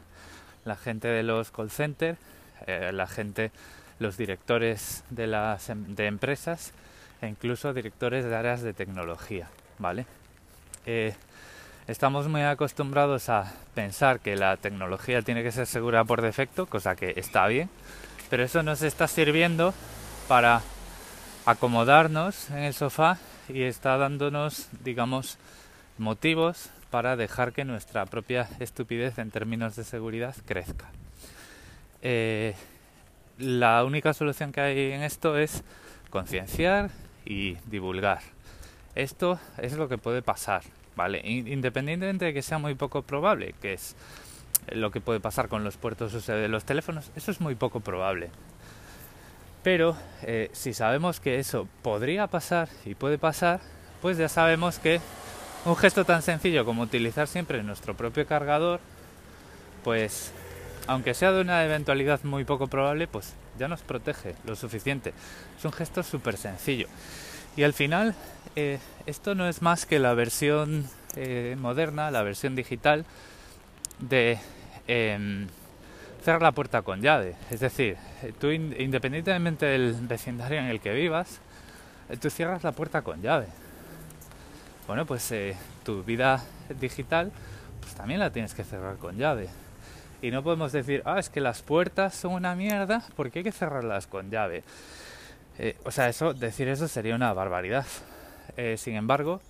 la 0.64 0.76
gente 0.76 1.06
de 1.06 1.22
los 1.22 1.52
call 1.52 1.70
centers, 1.70 2.18
eh, 2.66 2.90
la 2.92 3.06
gente, 3.06 3.52
los 4.00 4.16
directores 4.16 5.04
de 5.10 5.28
las 5.28 5.70
em, 5.70 5.94
de 5.94 6.06
empresas 6.06 6.72
e 7.20 7.28
incluso 7.28 7.72
directores 7.72 8.24
de 8.24 8.34
áreas 8.34 8.62
de 8.62 8.72
tecnología. 8.72 9.48
¿vale? 9.78 10.06
Eh, 10.86 11.14
estamos 11.86 12.28
muy 12.28 12.42
acostumbrados 12.42 13.28
a 13.28 13.52
pensar 13.74 14.20
que 14.20 14.36
la 14.36 14.56
tecnología 14.56 15.22
tiene 15.22 15.42
que 15.42 15.52
ser 15.52 15.66
segura 15.66 16.04
por 16.04 16.22
defecto, 16.22 16.66
cosa 16.66 16.96
que 16.96 17.14
está 17.16 17.46
bien, 17.46 17.70
pero 18.30 18.42
eso 18.42 18.62
nos 18.62 18.82
está 18.82 19.08
sirviendo 19.08 19.72
para 20.28 20.62
acomodarnos 21.46 22.50
en 22.50 22.58
el 22.58 22.74
sofá 22.74 23.18
y 23.48 23.62
está 23.62 23.96
dándonos, 23.96 24.68
digamos, 24.84 25.38
motivos 25.96 26.70
para 26.90 27.16
dejar 27.16 27.52
que 27.52 27.64
nuestra 27.64 28.06
propia 28.06 28.48
estupidez 28.60 29.18
en 29.18 29.30
términos 29.30 29.76
de 29.76 29.84
seguridad 29.84 30.34
crezca. 30.46 30.90
Eh, 32.02 32.54
la 33.38 33.84
única 33.84 34.14
solución 34.14 34.52
que 34.52 34.60
hay 34.60 34.92
en 34.92 35.02
esto 35.02 35.38
es 35.38 35.62
concienciar 36.10 36.90
y 37.28 37.58
divulgar. 37.66 38.20
Esto 38.94 39.38
es 39.58 39.74
lo 39.74 39.88
que 39.88 39.98
puede 39.98 40.22
pasar, 40.22 40.62
¿vale? 40.96 41.20
Independientemente 41.24 42.24
de 42.24 42.34
que 42.34 42.42
sea 42.42 42.58
muy 42.58 42.74
poco 42.74 43.02
probable, 43.02 43.54
que 43.60 43.74
es 43.74 43.94
lo 44.72 44.90
que 44.90 45.02
puede 45.02 45.20
pasar 45.20 45.48
con 45.48 45.62
los 45.62 45.76
puertos 45.76 46.26
de 46.26 46.48
los 46.48 46.64
teléfonos, 46.64 47.10
eso 47.14 47.30
es 47.30 47.40
muy 47.40 47.54
poco 47.54 47.80
probable. 47.80 48.30
Pero 49.62 49.94
eh, 50.22 50.48
si 50.52 50.72
sabemos 50.72 51.20
que 51.20 51.38
eso 51.38 51.68
podría 51.82 52.26
pasar 52.28 52.70
y 52.86 52.94
puede 52.94 53.18
pasar, 53.18 53.60
pues 54.00 54.16
ya 54.16 54.30
sabemos 54.30 54.78
que 54.78 55.00
un 55.66 55.76
gesto 55.76 56.06
tan 56.06 56.22
sencillo 56.22 56.64
como 56.64 56.82
utilizar 56.82 57.28
siempre 57.28 57.62
nuestro 57.62 57.94
propio 57.94 58.26
cargador, 58.26 58.80
pues 59.84 60.32
aunque 60.86 61.12
sea 61.12 61.32
de 61.32 61.42
una 61.42 61.62
eventualidad 61.64 62.24
muy 62.24 62.44
poco 62.44 62.68
probable, 62.68 63.06
pues 63.06 63.34
ya 63.58 63.68
nos 63.68 63.82
protege 63.82 64.34
lo 64.46 64.56
suficiente. 64.56 65.12
Es 65.58 65.64
un 65.64 65.72
gesto 65.72 66.02
súper 66.02 66.36
sencillo. 66.36 66.88
Y 67.56 67.64
al 67.64 67.72
final, 67.72 68.14
eh, 68.56 68.78
esto 69.06 69.34
no 69.34 69.48
es 69.48 69.62
más 69.62 69.84
que 69.84 69.98
la 69.98 70.14
versión 70.14 70.88
eh, 71.16 71.56
moderna, 71.58 72.10
la 72.10 72.22
versión 72.22 72.54
digital 72.54 73.04
de 73.98 74.38
em, 74.86 75.48
cerrar 76.24 76.42
la 76.42 76.52
puerta 76.52 76.82
con 76.82 77.02
llave. 77.02 77.34
Es 77.50 77.60
decir, 77.60 77.96
tú 78.40 78.50
independientemente 78.50 79.66
del 79.66 79.94
vecindario 79.94 80.60
en 80.60 80.66
el 80.66 80.80
que 80.80 80.92
vivas, 80.92 81.40
eh, 82.08 82.16
tú 82.16 82.30
cierras 82.30 82.62
la 82.62 82.72
puerta 82.72 83.02
con 83.02 83.20
llave. 83.22 83.46
Bueno, 84.86 85.04
pues 85.04 85.34
tu 85.84 86.02
vida 86.02 86.42
digital 86.80 87.30
pues 87.80 87.94
también 87.94 88.20
la 88.20 88.30
tienes 88.30 88.54
que 88.54 88.64
cerrar 88.64 88.96
con 88.96 89.16
llave. 89.16 89.48
Y 90.20 90.32
no 90.32 90.42
podemos 90.42 90.72
decir, 90.72 91.02
ah, 91.04 91.18
es 91.20 91.28
que 91.28 91.40
las 91.40 91.62
puertas 91.62 92.14
son 92.14 92.32
una 92.32 92.56
mierda 92.56 93.04
porque 93.14 93.40
hay 93.40 93.44
que 93.44 93.52
cerrarlas 93.52 94.08
con 94.08 94.30
llave. 94.30 94.64
Eh, 95.58 95.76
o 95.84 95.92
sea, 95.92 96.08
eso, 96.08 96.34
decir 96.34 96.68
eso 96.68 96.88
sería 96.88 97.14
una 97.14 97.32
barbaridad. 97.32 97.86
Eh, 98.56 98.76
sin 98.76 98.96
embargo, 98.96 99.40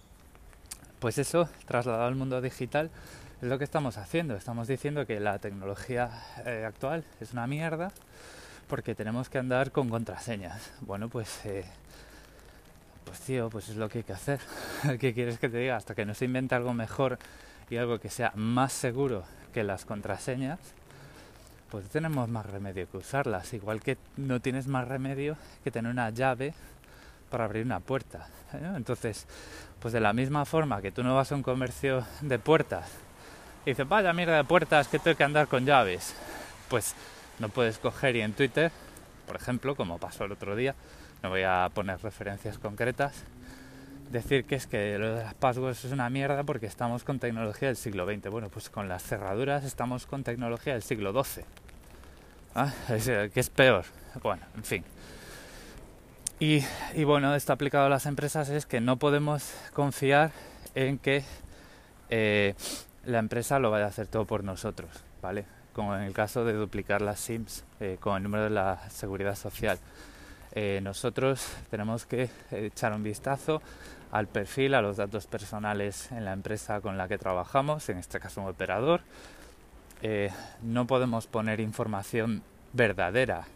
pues 0.99 1.17
eso, 1.17 1.49
trasladado 1.67 2.07
al 2.07 2.17
mundo 2.17 2.43
digital, 2.43 2.91
es 3.41 3.49
lo 3.49 3.57
que 3.57 3.65
estamos 3.65 3.97
haciendo. 3.97 4.37
Estamos 4.37 4.69
diciendo 4.69 5.07
que 5.07 5.21
la 5.21 5.39
tecnología 5.39 6.11
eh, 6.45 6.65
actual 6.67 7.05
es 7.21 7.33
una 7.33 7.47
mierda 7.47 7.91
porque 8.69 8.95
tenemos 8.95 9.31
que 9.31 9.39
andar 9.39 9.73
con 9.73 9.89
contraseñas. 9.89 10.71
Bueno, 10.83 11.09
pues, 11.09 11.41
pues 13.07 13.21
tío, 13.21 13.49
pues 13.49 13.71
es 13.71 13.77
lo 13.77 13.89
que 13.89 13.99
hay 13.99 14.05
que 14.05 14.13
hacer. 14.13 14.41
¿Qué 15.01 15.15
quieres 15.15 15.39
que 15.39 15.49
te 15.49 15.57
diga? 15.57 15.77
Hasta 15.77 15.95
que 15.95 16.05
no 16.05 16.13
se 16.13 16.27
invente 16.27 16.55
algo 16.55 16.75
mejor 16.75 17.19
y 17.71 17.79
algo 17.79 17.99
que 17.99 18.11
sea 18.11 18.33
más 18.35 18.75
seguro 18.75 19.25
que 19.53 19.65
las 19.65 19.85
contraseñas, 19.85 20.59
pues 21.71 21.89
tenemos 21.89 22.29
más 22.29 22.47
remedio 22.47 22.91
que 22.91 22.97
usarlas. 22.97 23.53
Igual 23.53 23.81
que 23.81 23.99
no 24.17 24.41
tienes 24.41 24.67
más 24.67 24.89
remedio 24.89 25.37
que 25.65 25.71
tener 25.71 25.91
una 25.91 26.11
llave 26.11 26.55
para 27.31 27.45
abrir 27.45 27.65
una 27.65 27.81
puerta. 27.81 28.29
¿eh? 28.55 28.73
Entonces, 28.77 29.27
pues 29.81 29.93
de 29.93 30.01
la 30.01 30.13
misma 30.13 30.45
forma 30.45 30.81
que 30.81 30.93
tú 30.93 31.03
no 31.03 31.15
vas 31.15 31.31
a 31.33 31.35
un 31.35 31.43
comercio 31.43 32.05
de 32.21 32.39
puertas 32.39 32.89
y 33.65 33.71
dices, 33.71 33.89
vaya 33.89 34.13
mierda 34.13 34.37
de 34.37 34.45
puertas 34.45 34.89
que 34.89 34.99
tengo 34.99 35.17
que 35.17 35.25
andar 35.25 35.47
con 35.47 35.67
llaves, 35.67 36.15
pues 36.69 36.95
no 37.39 37.49
puedes 37.49 37.79
coger 37.79 38.17
y 38.17 38.23
en 38.23 38.33
Twitter, 38.33 38.73
por 39.27 39.37
ejemplo, 39.37 39.77
como 39.77 39.99
pasó 39.99 40.25
el 40.25 40.33
otro 40.33 40.57
día, 40.57 40.75
no 41.23 41.29
voy 41.29 41.43
a 41.43 41.69
poner 41.75 42.01
referencias 42.01 42.57
concretas, 42.57 43.25
decir 44.11 44.45
que 44.45 44.55
es 44.55 44.67
que 44.67 44.99
lo 44.99 45.15
de 45.15 45.23
las 45.25 45.35
passwords 45.35 45.85
es 45.85 45.93
una 45.93 46.11
mierda 46.11 46.45
porque 46.45 46.67
estamos 46.67 47.05
con 47.05 47.19
tecnología 47.19 47.69
del 47.69 47.77
siglo 47.77 48.07
XX. 48.07 48.31
Bueno, 48.31 48.49
pues 48.49 48.71
con 48.71 48.89
las 48.89 49.03
cerraduras 49.03 49.65
estamos 49.65 50.07
con 50.07 50.25
tecnología 50.25 50.73
del 50.73 50.83
siglo 50.83 51.13
XII. 51.13 51.45
¿Ah? 52.55 52.73
Eh, 52.89 53.31
que 53.33 53.41
es 53.41 53.51
peor. 53.51 53.85
Bueno, 54.23 54.43
en 54.57 54.65
fin. 54.65 54.85
Y, 56.41 56.63
bueno, 57.05 57.35
esto 57.35 57.53
aplicado 57.53 57.87
a 57.87 57.89
las 57.89 58.07
empresas 58.07 58.49
es 58.49 58.65
que 58.65 58.81
no 58.81 58.97
podemos 58.97 59.53
confiar 59.73 60.31
en 60.77 60.99
que 60.99 61.25
eh, 62.11 62.55
la 63.05 63.19
empresa 63.19 63.59
lo 63.59 63.73
vaya 63.73 63.87
a 63.87 63.89
hacer 63.89 64.07
todo 64.07 64.25
por 64.25 64.45
nosotros, 64.45 64.91
¿vale? 65.21 65.47
Como 65.73 65.97
en 65.97 66.03
el 66.03 66.13
caso 66.13 66.45
de 66.45 66.53
duplicar 66.53 67.03
las 67.03 67.19
SIMs 67.19 67.65
eh, 67.81 67.97
con 67.99 68.17
el 68.17 68.23
número 68.23 68.45
de 68.45 68.51
la 68.51 68.89
seguridad 68.89 69.35
social. 69.35 69.79
Nosotros 70.83 71.47
tenemos 71.71 72.05
que 72.05 72.31
echar 72.51 72.93
un 72.93 73.03
vistazo 73.03 73.63
al 74.11 74.27
perfil, 74.27 74.75
a 74.75 74.83
los 74.83 74.97
datos 74.97 75.27
personales 75.27 76.11
en 76.13 76.25
la 76.25 76.33
empresa 76.33 76.81
con 76.81 76.97
la 76.97 77.09
que 77.09 77.19
trabajamos, 77.19 77.89
en 77.89 77.99
este 77.99 78.19
caso 78.19 78.41
un 78.41 78.49
operador. 78.49 79.03
Eh, 80.03 80.31
no 80.63 80.87
podemos 80.87 81.27
poner 81.27 81.61
información 81.61 82.43
verdadera 82.73 83.47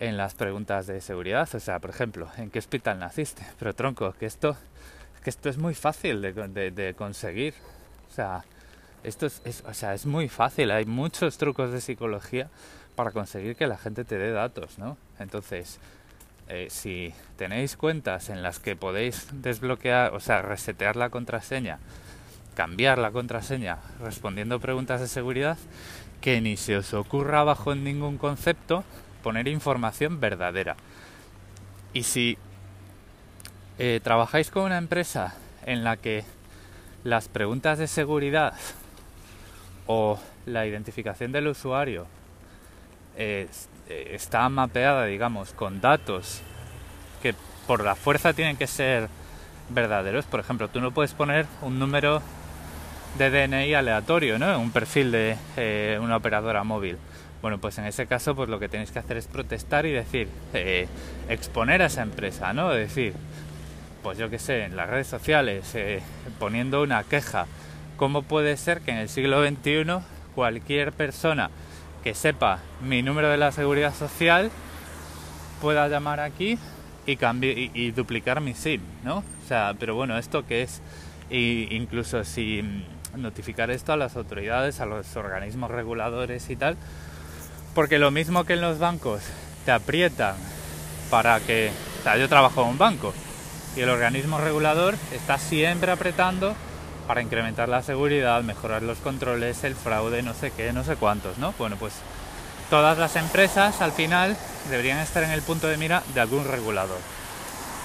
en 0.00 0.16
las 0.16 0.34
preguntas 0.34 0.86
de 0.86 1.00
seguridad. 1.00 1.48
O 1.54 1.60
sea, 1.60 1.78
por 1.78 1.90
ejemplo, 1.90 2.28
¿en 2.36 2.50
qué 2.50 2.58
hospital 2.58 2.98
naciste? 2.98 3.42
Pero 3.58 3.74
tronco, 3.74 4.12
que 4.12 4.26
esto, 4.26 4.56
que 5.22 5.30
esto 5.30 5.48
es 5.48 5.58
muy 5.58 5.74
fácil 5.74 6.22
de, 6.22 6.94
conseguir. 6.96 7.54
O 8.10 8.14
sea, 8.14 8.44
esto 9.04 9.26
es, 9.26 9.64
o 9.66 9.74
sea, 9.74 9.94
es 9.94 10.06
muy 10.06 10.28
fácil. 10.28 10.70
Hay 10.70 10.86
muchos 10.86 11.38
trucos 11.38 11.72
de 11.72 11.80
psicología 11.80 12.48
para 12.94 13.10
conseguir 13.10 13.56
que 13.56 13.66
la 13.66 13.78
gente 13.78 14.04
te 14.04 14.18
dé 14.18 14.32
datos, 14.32 14.78
¿no? 14.78 14.96
Entonces, 15.18 15.78
eh, 16.48 16.66
si 16.70 17.14
tenéis 17.36 17.76
cuentas 17.76 18.28
en 18.28 18.42
las 18.42 18.58
que 18.58 18.76
podéis 18.76 19.28
desbloquear, 19.32 20.14
o 20.14 20.20
sea, 20.20 20.42
resetear 20.42 20.96
la 20.96 21.10
contraseña, 21.10 21.78
cambiar 22.54 22.98
la 22.98 23.10
contraseña 23.10 23.78
respondiendo 24.00 24.60
preguntas 24.60 25.00
de 25.00 25.08
seguridad, 25.08 25.56
que 26.20 26.40
ni 26.40 26.56
se 26.56 26.76
os 26.76 26.92
ocurra 26.94 27.42
bajo 27.44 27.74
ningún 27.74 28.18
concepto 28.18 28.84
poner 29.22 29.48
información 29.48 30.20
verdadera. 30.20 30.76
Y 31.94 32.02
si 32.02 32.38
eh, 33.78 34.00
trabajáis 34.02 34.50
con 34.50 34.64
una 34.64 34.78
empresa 34.78 35.34
en 35.64 35.84
la 35.84 35.96
que 35.96 36.24
las 37.04 37.28
preguntas 37.28 37.78
de 37.78 37.86
seguridad 37.86 38.54
o 39.86 40.18
la 40.46 40.66
identificación 40.66 41.32
del 41.32 41.48
usuario 41.48 42.06
eh, 43.16 43.48
está 43.88 44.48
mapeada, 44.48 45.06
digamos, 45.06 45.52
con 45.52 45.80
datos 45.80 46.40
que 47.22 47.34
por 47.66 47.84
la 47.84 47.94
fuerza 47.94 48.32
tienen 48.32 48.56
que 48.56 48.66
ser 48.66 49.08
verdaderos. 49.68 50.24
Por 50.24 50.40
ejemplo, 50.40 50.68
tú 50.68 50.80
no 50.80 50.92
puedes 50.92 51.12
poner 51.12 51.46
un 51.60 51.78
número 51.78 52.22
de 53.18 53.30
DNI 53.30 53.74
aleatorio, 53.74 54.38
¿no? 54.38 54.58
Un 54.58 54.70
perfil 54.70 55.12
de 55.12 55.36
eh, 55.56 55.98
una 56.00 56.16
operadora 56.16 56.64
móvil. 56.64 56.96
Bueno, 57.42 57.58
pues 57.58 57.76
en 57.78 57.86
ese 57.86 58.06
caso, 58.06 58.34
pues 58.34 58.48
lo 58.48 58.58
que 58.58 58.68
tenéis 58.68 58.92
que 58.92 59.00
hacer 59.00 59.16
es 59.16 59.26
protestar 59.26 59.84
y 59.84 59.90
decir, 59.90 60.28
eh, 60.54 60.86
exponer 61.28 61.82
a 61.82 61.86
esa 61.86 62.02
empresa, 62.02 62.52
¿no? 62.52 62.70
Decir, 62.70 63.14
pues 64.02 64.16
yo 64.16 64.30
qué 64.30 64.38
sé, 64.38 64.64
en 64.64 64.76
las 64.76 64.88
redes 64.88 65.08
sociales, 65.08 65.76
poniendo 66.38 66.82
una 66.82 67.04
queja. 67.04 67.46
¿Cómo 67.96 68.22
puede 68.22 68.56
ser 68.56 68.80
que 68.80 68.92
en 68.92 68.98
el 68.98 69.08
siglo 69.08 69.46
XXI 69.46 69.84
cualquier 70.34 70.92
persona 70.92 71.50
que 72.02 72.14
sepa 72.14 72.58
mi 72.80 73.02
número 73.02 73.28
de 73.28 73.36
la 73.36 73.52
seguridad 73.52 73.94
social 73.94 74.50
pueda 75.60 75.88
llamar 75.88 76.20
aquí 76.20 76.58
y, 77.06 77.18
y, 77.74 77.90
duplicar 77.92 78.40
mi 78.40 78.54
SIM, 78.54 78.80
¿no? 79.04 79.18
O 79.18 79.48
sea, 79.48 79.74
pero 79.78 79.94
bueno, 79.94 80.18
esto 80.18 80.46
que 80.46 80.62
es, 80.62 80.82
y 81.30 81.74
incluso 81.74 82.24
si 82.24 82.84
notificar 83.16 83.70
esto 83.70 83.92
a 83.92 83.96
las 83.96 84.16
autoridades, 84.16 84.80
a 84.80 84.86
los 84.86 85.16
organismos 85.16 85.70
reguladores 85.70 86.48
y 86.50 86.56
tal, 86.56 86.76
porque 87.74 87.98
lo 87.98 88.10
mismo 88.10 88.44
que 88.44 88.54
en 88.54 88.60
los 88.60 88.78
bancos 88.78 89.22
te 89.64 89.72
aprietan 89.72 90.34
para 91.10 91.40
que, 91.40 91.70
o 92.00 92.02
sea, 92.02 92.16
yo 92.16 92.28
trabajo 92.28 92.62
en 92.62 92.70
un 92.70 92.78
banco 92.78 93.12
y 93.76 93.80
el 93.80 93.88
organismo 93.88 94.38
regulador 94.38 94.94
está 95.12 95.38
siempre 95.38 95.92
apretando 95.92 96.54
para 97.06 97.22
incrementar 97.22 97.68
la 97.68 97.82
seguridad, 97.82 98.42
mejorar 98.42 98.82
los 98.82 98.98
controles, 98.98 99.64
el 99.64 99.74
fraude, 99.74 100.22
no 100.22 100.34
sé 100.34 100.50
qué, 100.50 100.72
no 100.72 100.84
sé 100.84 100.96
cuántos, 100.96 101.38
¿no? 101.38 101.54
Bueno, 101.58 101.76
pues 101.76 101.94
todas 102.70 102.96
las 102.98 103.16
empresas 103.16 103.80
al 103.80 103.92
final 103.92 104.36
deberían 104.70 104.98
estar 104.98 105.22
en 105.22 105.30
el 105.30 105.42
punto 105.42 105.68
de 105.68 105.76
mira 105.76 106.02
de 106.14 106.20
algún 106.20 106.46
regulador. 106.46 106.98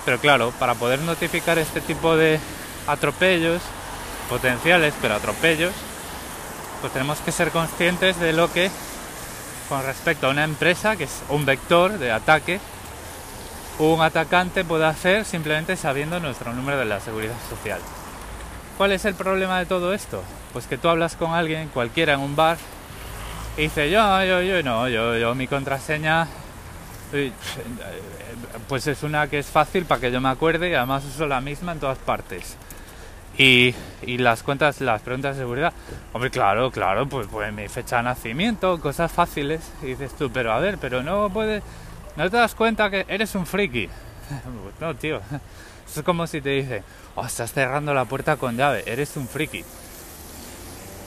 Pero 0.06 0.20
claro, 0.20 0.54
para 0.60 0.76
poder 0.76 1.00
notificar 1.00 1.58
este 1.58 1.82
tipo 1.82 2.16
de 2.16 2.40
atropellos, 2.88 3.62
potenciales, 4.30 4.94
pero 5.02 5.16
atropellos, 5.16 5.74
pues 6.80 6.94
tenemos 6.94 7.18
que 7.20 7.32
ser 7.32 7.52
conscientes 7.52 8.20
de 8.20 8.34
lo 8.34 8.52
que, 8.52 8.72
con 9.68 9.84
respecto 9.84 10.28
a 10.28 10.30
una 10.30 10.44
empresa, 10.44 10.96
que 10.96 11.06
es 11.06 11.22
un 11.30 11.46
vector 11.46 11.98
de 11.98 12.12
ataque, 12.12 12.60
un 13.80 14.02
atacante 14.02 14.64
puede 14.64 14.86
hacer 14.86 15.26
simplemente 15.26 15.76
sabiendo 15.76 16.20
nuestro 16.20 16.54
número 16.54 16.80
de 16.80 16.86
la 16.86 17.00
seguridad 17.00 17.36
social. 17.50 17.80
¿Cuál 18.78 18.92
es 18.92 19.06
el 19.06 19.16
problema 19.16 19.58
de 19.58 19.66
todo 19.66 19.94
esto? 19.94 20.24
Pues 20.54 20.68
que 20.68 20.78
tú 20.78 20.88
hablas 20.88 21.16
con 21.16 21.34
alguien, 21.34 21.70
cualquiera 21.70 22.14
en 22.14 22.20
un 22.20 22.36
bar, 22.36 22.58
y 23.58 23.64
dice, 23.64 23.90
yo, 23.90 24.24
yo, 24.24 24.42
yo, 24.44 24.62
no, 24.62 24.88
yo, 24.88 25.18
yo, 25.18 25.34
mi 25.34 25.48
contraseña, 25.48 26.28
pues 28.68 28.86
es 28.86 29.02
una 29.02 29.28
que 29.28 29.40
es 29.40 29.48
fácil 29.48 29.86
para 29.86 30.02
que 30.02 30.12
yo 30.12 30.22
me 30.22 30.30
acuerde 30.30 30.70
y 30.70 30.76
además 30.76 31.04
uso 31.06 31.26
la 31.26 31.42
misma 31.42 31.72
en 31.72 31.80
todas 31.80 31.98
partes. 31.98 32.56
Y, 33.36 33.74
y 34.04 34.20
las 34.20 34.44
cuentas, 34.44 34.80
las 34.82 35.02
preguntas 35.02 35.36
de 35.36 35.42
seguridad, 35.42 35.74
hombre, 36.14 36.30
claro, 36.30 36.70
claro, 36.70 37.10
pues, 37.10 37.28
pues 37.32 37.52
mi 37.52 37.68
fecha 37.68 37.98
de 37.98 38.04
nacimiento, 38.04 38.80
cosas 38.80 39.12
fáciles. 39.12 39.62
Dices 39.82 40.14
tú, 40.16 40.32
pero 40.32 40.52
a 40.54 40.60
ver, 40.60 40.78
pero 40.78 41.02
no 41.02 41.32
puedes, 41.32 41.64
no 42.16 42.30
te 42.30 42.38
das 42.38 42.54
cuenta 42.54 42.92
que 42.92 43.06
eres 43.08 43.34
un 43.34 43.48
friki. 43.48 43.90
no, 44.80 44.96
tío, 44.96 45.20
es 45.96 46.04
como 46.04 46.28
si 46.28 46.42
te 46.42 46.50
dice, 46.50 46.84
oh, 47.18 47.26
estás 47.26 47.52
cerrando 47.52 47.94
la 47.94 48.06
puerta 48.06 48.38
con 48.38 48.56
llave, 48.58 48.84
eres 48.86 49.18
un 49.18 49.28
friki. 49.28 49.66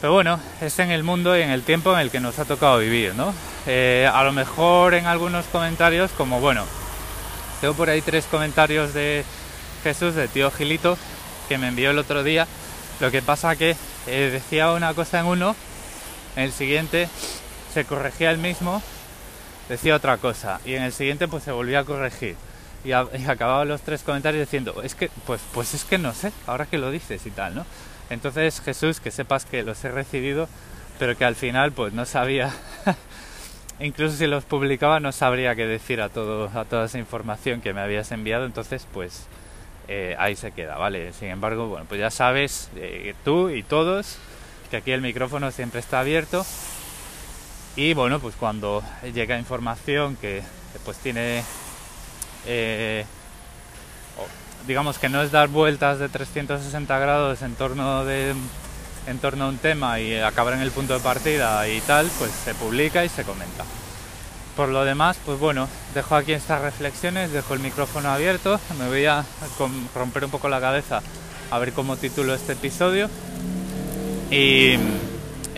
Pero 0.00 0.12
bueno, 0.12 0.40
es 0.60 0.78
en 0.78 0.90
el 0.90 1.04
mundo 1.04 1.38
y 1.38 1.42
en 1.42 1.50
el 1.50 1.62
tiempo 1.62 1.92
en 1.92 2.00
el 2.00 2.10
que 2.10 2.20
nos 2.20 2.38
ha 2.38 2.44
tocado 2.44 2.78
vivir, 2.78 3.14
¿no? 3.14 3.32
Eh, 3.66 4.10
a 4.12 4.24
lo 4.24 4.32
mejor 4.32 4.94
en 4.94 5.06
algunos 5.06 5.46
comentarios, 5.46 6.10
como 6.12 6.40
bueno, 6.40 6.64
tengo 7.60 7.74
por 7.74 7.90
ahí 7.90 8.02
tres 8.02 8.24
comentarios 8.24 8.92
de 8.92 9.24
Jesús, 9.84 10.14
de 10.14 10.26
tío 10.26 10.50
Gilito, 10.50 10.98
que 11.48 11.58
me 11.58 11.68
envió 11.68 11.90
el 11.90 11.98
otro 11.98 12.24
día. 12.24 12.46
Lo 12.98 13.10
que 13.10 13.22
pasa 13.22 13.54
que 13.56 13.76
eh, 14.06 14.30
decía 14.32 14.72
una 14.72 14.94
cosa 14.94 15.20
en 15.20 15.26
uno, 15.26 15.54
en 16.34 16.44
el 16.44 16.52
siguiente 16.52 17.08
se 17.72 17.84
corregía 17.84 18.30
el 18.30 18.38
mismo, 18.38 18.82
decía 19.68 19.94
otra 19.94 20.16
cosa, 20.16 20.60
y 20.64 20.74
en 20.74 20.82
el 20.82 20.92
siguiente 20.92 21.28
pues 21.28 21.44
se 21.44 21.52
volvía 21.52 21.80
a 21.80 21.84
corregir. 21.84 22.36
Y, 22.84 22.92
acababa 22.92 23.64
los 23.64 23.82
tres 23.82 24.02
comentarios 24.02 24.46
diciendo, 24.46 24.80
es 24.82 24.94
que, 24.94 25.10
pues, 25.26 25.40
pues 25.52 25.74
es 25.74 25.84
que 25.84 25.98
no 25.98 26.14
sé, 26.14 26.32
ahora 26.46 26.66
que 26.66 26.78
lo 26.78 26.90
dices 26.90 27.26
y 27.26 27.30
tal, 27.30 27.54
¿no? 27.54 27.66
Entonces 28.08 28.60
Jesús, 28.60 29.00
que 29.00 29.10
sepas 29.10 29.44
que 29.44 29.62
los 29.62 29.84
he 29.84 29.90
recibido, 29.90 30.48
pero 30.98 31.16
que 31.16 31.24
al 31.24 31.36
final 31.36 31.72
pues 31.72 31.92
no 31.92 32.04
sabía, 32.06 32.52
incluso 33.80 34.16
si 34.16 34.26
los 34.26 34.44
publicaba 34.44 34.98
no 34.98 35.12
sabría 35.12 35.54
qué 35.54 35.66
decir 35.66 36.00
a, 36.00 36.08
todo, 36.08 36.50
a 36.58 36.64
toda 36.64 36.86
esa 36.86 36.98
información 36.98 37.60
que 37.60 37.72
me 37.72 37.80
habías 37.80 38.10
enviado, 38.12 38.46
entonces 38.46 38.86
pues 38.92 39.26
eh, 39.88 40.16
ahí 40.18 40.34
se 40.34 40.52
queda, 40.52 40.76
¿vale? 40.76 41.12
Sin 41.12 41.28
embargo, 41.28 41.68
bueno, 41.68 41.86
pues 41.88 42.00
ya 42.00 42.10
sabes, 42.10 42.70
eh, 42.76 43.14
tú 43.24 43.50
y 43.50 43.62
todos, 43.62 44.18
que 44.70 44.78
aquí 44.78 44.92
el 44.92 45.02
micrófono 45.02 45.50
siempre 45.50 45.80
está 45.80 46.00
abierto 46.00 46.44
y 47.76 47.94
bueno, 47.94 48.18
pues 48.18 48.34
cuando 48.34 48.82
llega 49.14 49.38
información 49.38 50.16
que 50.16 50.42
pues 50.84 50.98
tiene... 50.98 51.44
Eh, 52.46 53.04
digamos 54.66 54.98
que 54.98 55.08
no 55.08 55.22
es 55.22 55.30
dar 55.30 55.48
vueltas 55.48 55.98
de 55.98 56.08
360 56.08 56.98
grados 56.98 57.42
en 57.42 57.54
torno, 57.54 58.04
de, 58.04 58.34
en 59.06 59.18
torno 59.18 59.44
a 59.44 59.48
un 59.48 59.58
tema 59.58 60.00
y 60.00 60.18
acabar 60.18 60.54
en 60.54 60.60
el 60.60 60.70
punto 60.70 60.94
de 60.94 61.00
partida 61.00 61.66
y 61.68 61.80
tal, 61.80 62.08
pues 62.18 62.30
se 62.30 62.54
publica 62.54 63.04
y 63.04 63.08
se 63.08 63.24
comenta. 63.24 63.64
Por 64.56 64.68
lo 64.68 64.84
demás, 64.84 65.16
pues 65.24 65.38
bueno, 65.38 65.68
dejo 65.94 66.16
aquí 66.16 66.32
estas 66.32 66.60
reflexiones, 66.60 67.32
dejo 67.32 67.54
el 67.54 67.60
micrófono 67.60 68.10
abierto, 68.10 68.60
me 68.78 68.88
voy 68.88 69.06
a 69.06 69.24
romper 69.94 70.24
un 70.24 70.30
poco 70.30 70.48
la 70.48 70.60
cabeza 70.60 71.02
a 71.50 71.58
ver 71.58 71.72
cómo 71.72 71.96
titulo 71.96 72.34
este 72.34 72.52
episodio. 72.52 73.08
Y, 74.30 74.76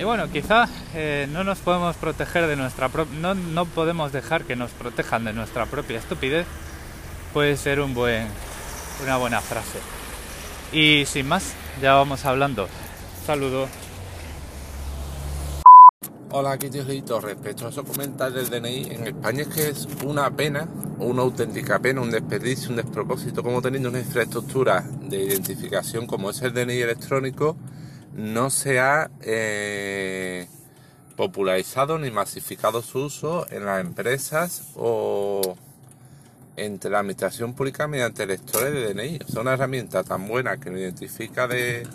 bueno, 0.03 0.31
quizá 0.31 0.69
eh, 0.95 1.29
no 1.31 1.45
nos 1.45 1.59
podemos 1.59 1.97
proteger 1.97 2.47
de 2.47 2.57
nuestra 2.57 2.91
no, 3.21 3.35
no 3.35 3.67
podemos 3.67 4.13
dejar 4.13 4.45
que 4.45 4.57
nos 4.57 4.71
protejan 4.71 5.25
de 5.25 5.33
nuestra 5.33 5.67
propia 5.67 5.99
estupidez. 5.99 6.47
Puede 7.33 7.57
ser 7.57 7.81
un 7.81 7.95
buen 7.95 8.29
una 9.03 9.17
buena 9.17 9.41
frase. 9.41 9.79
Y 10.73 11.05
sin 11.07 11.29
más, 11.29 11.55
ya 11.81 11.95
vamos 11.95 12.25
hablando. 12.25 12.69
Saludo. 13.27 13.69
Hola, 16.31 16.53
aquí 16.53 16.71
Tío 16.71 17.21
Respecto 17.21 17.67
a 17.67 17.71
esos 17.71 17.87
comentarios 17.87 18.49
del 18.49 18.63
DNI, 18.63 18.95
en 18.95 19.07
España 19.07 19.43
es 19.43 19.49
que 19.49 19.69
es 19.69 19.87
una 20.05 20.31
pena, 20.35 20.67
una 20.99 21.23
auténtica 21.23 21.79
pena, 21.79 22.01
un 22.01 22.11
desperdicio, 22.11 22.71
un 22.71 22.77
despropósito, 22.77 23.43
como 23.43 23.61
teniendo 23.61 23.91
una 23.91 23.99
infraestructura 23.99 24.83
de 25.03 25.25
identificación 25.25 26.07
como 26.07 26.31
es 26.31 26.41
el 26.41 26.55
DNI 26.55 26.81
electrónico, 26.81 27.57
no 28.15 28.49
se 28.49 28.81
ha 28.81 29.11
eh, 29.21 30.49
popularizado 31.17 31.99
ni 31.99 32.11
masificado 32.11 32.83
su 32.83 33.01
uso 33.01 33.47
en 33.51 33.67
las 33.67 33.81
empresas 33.83 34.71
o 34.75 35.57
entre 36.57 36.91
la 36.91 37.01
administración 37.01 37.55
pública 37.55 37.87
mediante 37.87 38.27
lectores 38.27 38.73
de 38.73 38.95
DNI. 38.95 39.19
Es 39.27 39.35
una 39.35 39.55
herramienta 39.55 40.05
tan 40.05 40.29
buena 40.29 40.59
que 40.59 40.71
nos 40.71 40.81
identifica 40.81 41.47
de 41.47 41.87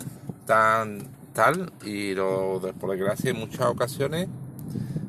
tan 0.46 0.98
tal 1.32 1.72
y 1.84 2.14
lo 2.14 2.60
por 2.80 2.90
desgracia 2.90 3.30
en 3.30 3.38
muchas 3.38 3.66
ocasiones, 3.66 4.28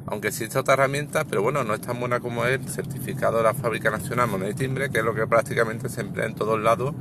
aunque 0.05 0.27
existe 0.27 0.59
otra 0.59 0.75
herramienta, 0.75 1.23
pero 1.25 1.41
bueno, 1.41 1.63
no 1.63 1.73
es 1.73 1.81
tan 1.81 1.99
buena 1.99 2.19
como 2.19 2.45
el 2.45 2.67
certificado 2.67 3.37
de 3.37 3.43
la 3.43 3.53
Fábrica 3.53 3.89
Nacional 3.89 4.27
Moneda 4.27 4.51
y 4.51 4.53
Timbre, 4.53 4.89
que 4.89 4.99
es 4.99 5.03
lo 5.05 5.15
que 5.15 5.25
prácticamente 5.27 5.89
se 5.89 6.01
emplea 6.01 6.27
en 6.27 6.35
todos 6.35 6.59
lados 6.59 6.93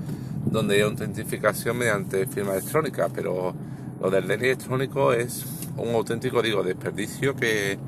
donde 0.46 0.76
hay 0.76 0.80
autentificación 0.82 1.76
mediante 1.76 2.26
firma 2.26 2.52
electrónica, 2.52 3.08
pero 3.14 3.54
lo 4.00 4.10
del 4.10 4.26
DNI 4.26 4.46
electrónico 4.46 5.12
es 5.12 5.44
un 5.76 5.94
auténtico, 5.94 6.40
digo, 6.42 6.62
desperdicio 6.62 7.36
que 7.36 7.78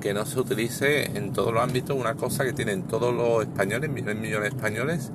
que 0.00 0.14
no 0.14 0.24
se 0.24 0.40
utilice 0.40 1.04
en 1.16 1.32
todos 1.32 1.52
los 1.52 1.62
ámbitos 1.62 1.96
una 1.96 2.14
cosa 2.14 2.44
que 2.44 2.52
tienen 2.52 2.84
todos 2.88 3.14
los 3.14 3.42
españoles, 3.42 3.90
millones 3.90 4.16
millones 4.16 4.50
de 4.50 4.56
españoles, 4.56 5.12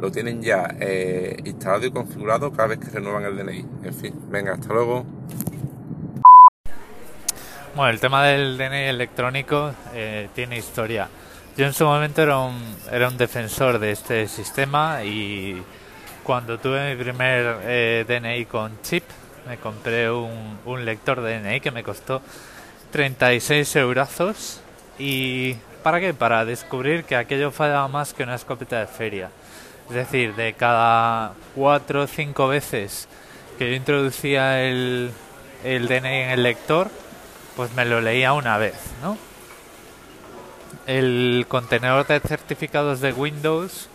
lo 0.00 0.10
tienen 0.10 0.40
ya 0.42 0.74
eh, 0.80 1.36
instalado 1.44 1.86
y 1.86 1.90
configurado 1.90 2.52
cada 2.52 2.68
vez 2.68 2.78
que 2.78 2.90
renuevan 2.90 3.24
el 3.24 3.36
DNI. 3.36 3.66
En 3.84 3.94
fin, 3.94 4.14
venga, 4.30 4.54
hasta 4.54 4.72
luego. 4.72 5.04
Bueno, 7.74 7.90
el 7.90 8.00
tema 8.00 8.24
del 8.24 8.56
DNI 8.56 8.88
electrónico 8.88 9.72
eh, 9.92 10.28
tiene 10.34 10.56
historia. 10.56 11.08
Yo 11.56 11.66
en 11.66 11.72
su 11.72 11.84
momento 11.84 12.22
era 12.22 12.38
un, 12.38 12.56
era 12.90 13.08
un 13.08 13.16
defensor 13.16 13.78
de 13.78 13.90
este 13.90 14.28
sistema 14.28 15.02
y 15.04 15.60
cuando 16.22 16.58
tuve 16.58 16.94
mi 16.94 17.02
primer 17.02 17.58
eh, 17.62 18.04
DNI 18.06 18.44
con 18.46 18.80
chip, 18.82 19.02
me 19.48 19.56
compré 19.58 20.10
un, 20.10 20.58
un 20.64 20.84
lector 20.84 21.20
de 21.20 21.40
DNI 21.40 21.60
que 21.60 21.70
me 21.70 21.82
costó 21.82 22.22
36 22.90 23.76
eurazos. 23.76 24.60
¿Y 24.98 25.54
para 25.82 26.00
qué? 26.00 26.14
Para 26.14 26.44
descubrir 26.44 27.04
que 27.04 27.16
aquello 27.16 27.50
fallaba 27.50 27.88
más 27.88 28.14
que 28.14 28.22
una 28.22 28.34
escopeta 28.34 28.80
de 28.80 28.86
feria. 28.86 29.30
Es 29.88 29.94
decir, 29.94 30.34
de 30.34 30.52
cada 30.52 31.32
4 31.54 32.02
o 32.02 32.06
5 32.06 32.48
veces 32.48 33.08
que 33.58 33.70
yo 33.70 33.76
introducía 33.76 34.62
el, 34.62 35.10
el 35.64 35.88
DNI 35.88 36.08
en 36.08 36.30
el 36.30 36.42
lector, 36.42 36.90
pues 37.56 37.72
me 37.74 37.84
lo 37.84 38.00
leía 38.00 38.32
una 38.34 38.58
vez, 38.58 38.74
¿no? 39.02 39.16
El 40.86 41.46
contenedor 41.48 42.06
de 42.06 42.20
certificados 42.20 43.00
de 43.00 43.12
Windows, 43.12 43.88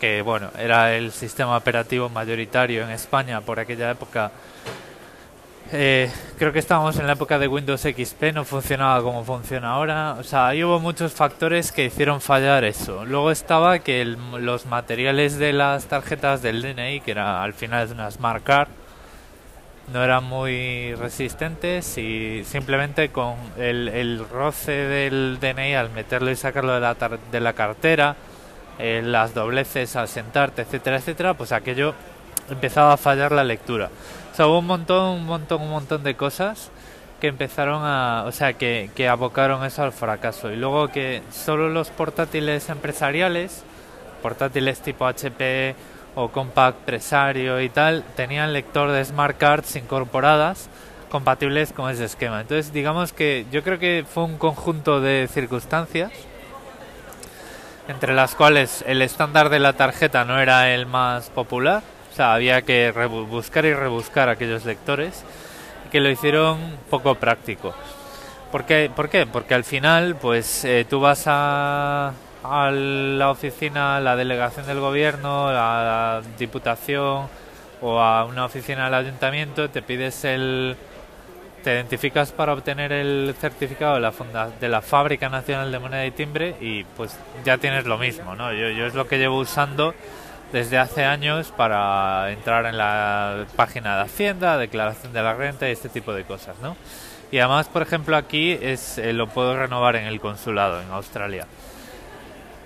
que 0.00 0.22
bueno, 0.22 0.50
era 0.58 0.94
el 0.94 1.12
sistema 1.12 1.56
operativo 1.56 2.08
mayoritario 2.08 2.82
en 2.82 2.90
España 2.90 3.40
por 3.40 3.60
aquella 3.60 3.90
época 3.92 4.30
eh, 5.72 6.10
creo 6.38 6.52
que 6.52 6.58
estábamos 6.58 6.98
en 6.98 7.06
la 7.06 7.14
época 7.14 7.38
de 7.38 7.48
Windows 7.48 7.80
XP, 7.80 8.34
no 8.34 8.44
funcionaba 8.44 9.02
como 9.02 9.24
funciona 9.24 9.72
ahora. 9.72 10.16
O 10.18 10.22
sea, 10.22 10.48
ahí 10.48 10.62
hubo 10.62 10.78
muchos 10.78 11.14
factores 11.14 11.72
que 11.72 11.86
hicieron 11.86 12.20
fallar 12.20 12.64
eso. 12.64 13.06
Luego 13.06 13.30
estaba 13.30 13.78
que 13.78 14.04
los 14.04 14.66
materiales 14.66 15.38
de 15.38 15.54
las 15.54 15.86
tarjetas 15.86 16.42
del 16.42 16.60
DNI, 16.60 17.00
que 17.00 17.12
era 17.12 17.42
al 17.42 17.54
final 17.54 17.86
es 17.86 17.92
una 17.92 18.10
Smart 18.10 18.44
Card, 18.44 18.68
no 19.92 20.04
eran 20.04 20.24
muy 20.24 20.94
resistentes 20.94 21.96
y 21.96 22.44
simplemente 22.44 23.08
con 23.08 23.36
el, 23.58 24.24
roce 24.30 24.72
del 24.72 25.38
DNI 25.40 25.74
al 25.74 25.90
meterlo 25.90 26.30
y 26.30 26.36
sacarlo 26.36 26.74
de 26.74 26.80
la, 26.80 26.94
de 26.94 27.40
la 27.40 27.52
cartera, 27.54 28.16
eh, 28.78 29.02
las 29.02 29.32
dobleces 29.32 29.96
al 29.96 30.08
sentarte, 30.08 30.62
etcétera, 30.62 30.96
etcétera, 30.96 31.34
pues 31.34 31.52
aquello 31.52 31.94
empezaba 32.50 32.94
a 32.94 32.96
fallar 32.96 33.32
la 33.32 33.44
lectura. 33.44 33.90
O 34.32 34.34
sea, 34.34 34.46
hubo 34.46 34.58
un 34.58 34.66
montón, 34.66 35.20
un 35.20 35.26
montón, 35.26 35.62
un 35.62 35.70
montón 35.70 36.02
de 36.02 36.14
cosas 36.14 36.70
que 37.20 37.28
empezaron 37.28 37.82
a, 37.84 38.24
o 38.26 38.32
sea, 38.32 38.54
que, 38.54 38.90
que 38.96 39.08
abocaron 39.08 39.64
eso 39.64 39.82
al 39.82 39.92
fracaso. 39.92 40.50
Y 40.50 40.56
luego 40.56 40.88
que 40.88 41.22
solo 41.30 41.68
los 41.68 41.90
portátiles 41.90 42.68
empresariales, 42.68 43.62
portátiles 44.22 44.80
tipo 44.80 45.06
HP 45.06 45.76
o 46.14 46.28
Compact 46.28 46.78
Presario 46.78 47.60
y 47.60 47.68
tal, 47.68 48.04
tenían 48.16 48.52
lector 48.52 48.90
de 48.90 49.04
smart 49.04 49.36
cards 49.38 49.76
incorporadas 49.76 50.68
compatibles 51.10 51.72
con 51.72 51.90
ese 51.90 52.06
esquema. 52.06 52.40
Entonces, 52.40 52.72
digamos 52.72 53.12
que 53.12 53.46
yo 53.52 53.62
creo 53.62 53.78
que 53.78 54.04
fue 54.08 54.24
un 54.24 54.38
conjunto 54.38 55.00
de 55.00 55.28
circunstancias 55.30 56.10
entre 57.86 58.14
las 58.14 58.34
cuales 58.34 58.82
el 58.86 59.02
estándar 59.02 59.48
de 59.50 59.58
la 59.58 59.74
tarjeta 59.74 60.24
no 60.24 60.40
era 60.40 60.72
el 60.72 60.86
más 60.86 61.30
popular 61.30 61.82
o 62.12 62.14
sea, 62.14 62.34
había 62.34 62.60
que 62.60 62.92
buscar 63.30 63.64
y 63.64 63.72
rebuscar 63.72 64.28
aquellos 64.28 64.66
lectores 64.66 65.24
que 65.90 65.98
lo 66.00 66.10
hicieron 66.10 66.58
poco 66.90 67.14
práctico. 67.14 67.74
¿Por 68.50 68.64
qué? 68.64 68.90
¿Por 68.94 69.08
qué? 69.08 69.24
Porque 69.24 69.54
al 69.54 69.64
final, 69.64 70.16
pues 70.16 70.62
eh, 70.66 70.84
tú 70.88 71.00
vas 71.00 71.24
a, 71.26 72.12
a 72.44 72.70
la 72.70 73.30
oficina, 73.30 73.98
la 74.00 74.14
delegación 74.14 74.66
del 74.66 74.78
gobierno, 74.78 75.48
a 75.48 75.52
la 75.52 76.22
diputación 76.38 77.28
o 77.80 77.98
a 77.98 78.26
una 78.26 78.44
oficina 78.44 78.84
del 78.84 78.94
ayuntamiento, 78.94 79.70
te 79.70 79.80
pides 79.80 80.24
el 80.24 80.76
te 81.64 81.74
identificas 81.74 82.32
para 82.32 82.52
obtener 82.52 82.92
el 82.92 83.36
certificado 83.40 83.94
de 83.94 84.00
la, 84.00 84.12
de 84.60 84.68
la 84.68 84.82
Fábrica 84.82 85.28
Nacional 85.28 85.70
de 85.70 85.78
Moneda 85.78 86.04
y 86.04 86.10
Timbre 86.10 86.56
y 86.60 86.82
pues 86.82 87.16
ya 87.44 87.56
tienes 87.56 87.86
lo 87.86 87.98
mismo, 87.98 88.34
¿no? 88.34 88.52
Yo, 88.52 88.68
yo 88.70 88.86
es 88.86 88.94
lo 88.94 89.06
que 89.06 89.16
llevo 89.16 89.38
usando 89.38 89.94
desde 90.52 90.78
hace 90.78 91.04
años 91.04 91.52
para 91.56 92.30
entrar 92.30 92.66
en 92.66 92.76
la 92.76 93.46
página 93.56 93.96
de 93.96 94.02
Hacienda, 94.02 94.58
declaración 94.58 95.12
de 95.12 95.22
la 95.22 95.34
renta 95.34 95.68
y 95.68 95.72
este 95.72 95.88
tipo 95.88 96.12
de 96.12 96.24
cosas, 96.24 96.56
¿no? 96.62 96.76
Y 97.30 97.38
además, 97.38 97.68
por 97.68 97.82
ejemplo, 97.82 98.16
aquí 98.16 98.58
es 98.60 98.98
eh, 98.98 99.12
lo 99.12 99.26
puedo 99.26 99.56
renovar 99.56 99.96
en 99.96 100.04
el 100.04 100.20
consulado 100.20 100.82
en 100.82 100.90
Australia. 100.90 101.46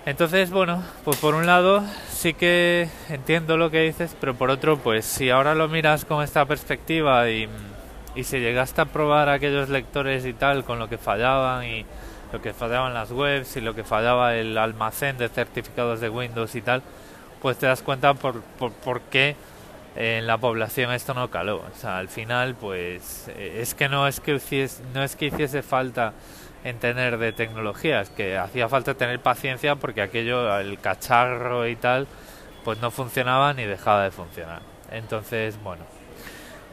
Entonces, 0.05 0.51
bueno, 0.51 0.83
pues 1.05 1.16
por 1.18 1.35
un 1.35 1.46
lado 1.46 1.83
sí 2.11 2.35
que 2.35 2.88
entiendo 3.09 3.57
lo 3.57 3.70
que 3.70 3.83
dices, 3.83 4.16
pero 4.20 4.35
por 4.35 4.51
otro, 4.51 4.79
pues 4.79 5.05
si 5.05 5.31
ahora 5.31 5.55
lo 5.55 5.68
miras 5.68 6.05
con 6.05 6.22
esta 6.22 6.44
perspectiva 6.44 7.29
y 7.31 7.49
y 8.16 8.25
si 8.25 8.40
llegaste 8.40 8.81
a 8.81 8.87
probar 8.87 9.29
aquellos 9.29 9.68
lectores 9.68 10.25
y 10.25 10.33
tal 10.33 10.64
con 10.64 10.79
lo 10.79 10.88
que 10.88 10.96
fallaban 10.96 11.64
y 11.66 11.85
lo 12.33 12.40
que 12.40 12.55
fallaban 12.55 12.94
las 12.94 13.12
webs 13.12 13.57
y 13.59 13.61
lo 13.61 13.75
que 13.75 13.85
fallaba 13.85 14.35
el 14.35 14.57
almacén 14.57 15.18
de 15.18 15.29
certificados 15.29 16.01
de 16.01 16.09
Windows 16.09 16.55
y 16.55 16.62
tal, 16.62 16.83
pues 17.40 17.59
te 17.59 17.66
das 17.66 17.83
cuenta 17.83 18.14
por, 18.14 18.42
por, 18.42 19.01
qué 19.03 19.37
en 19.94 20.27
la 20.27 20.38
población 20.38 20.92
esto 20.92 21.14
no 21.14 21.31
caló. 21.31 21.57
O 21.57 21.79
sea, 21.79 21.99
al 21.99 22.09
final, 22.09 22.55
pues 22.55 23.29
eh, 23.29 23.59
es 23.61 23.75
que 23.75 23.88
no 23.88 24.07
es 24.07 24.20
que 24.20 24.35
hiciese, 24.35 24.83
no 24.94 25.03
es 25.03 25.16
que 25.16 25.27
hiciese 25.27 25.62
falta 25.62 26.12
entender 26.64 27.18
de 27.18 27.33
tecnología, 27.33 28.01
es 28.01 28.11
que 28.11 28.37
hacía 28.37 28.68
falta 28.68 28.94
tener 28.94 29.20
paciencia 29.20 29.77
porque 29.77 30.03
aquello, 30.03 30.59
el 30.59 30.79
cacharro 30.81 31.68
y 31.68 31.77
tal, 31.77 32.07
pues 32.64 32.81
no 32.81 32.90
funcionaba 32.90 33.53
ni 33.53 33.64
dejaba 33.64 34.05
de 34.05 34.11
funcionar. 34.11 34.61
Entonces, 34.90 35.62
bueno, 35.62 35.85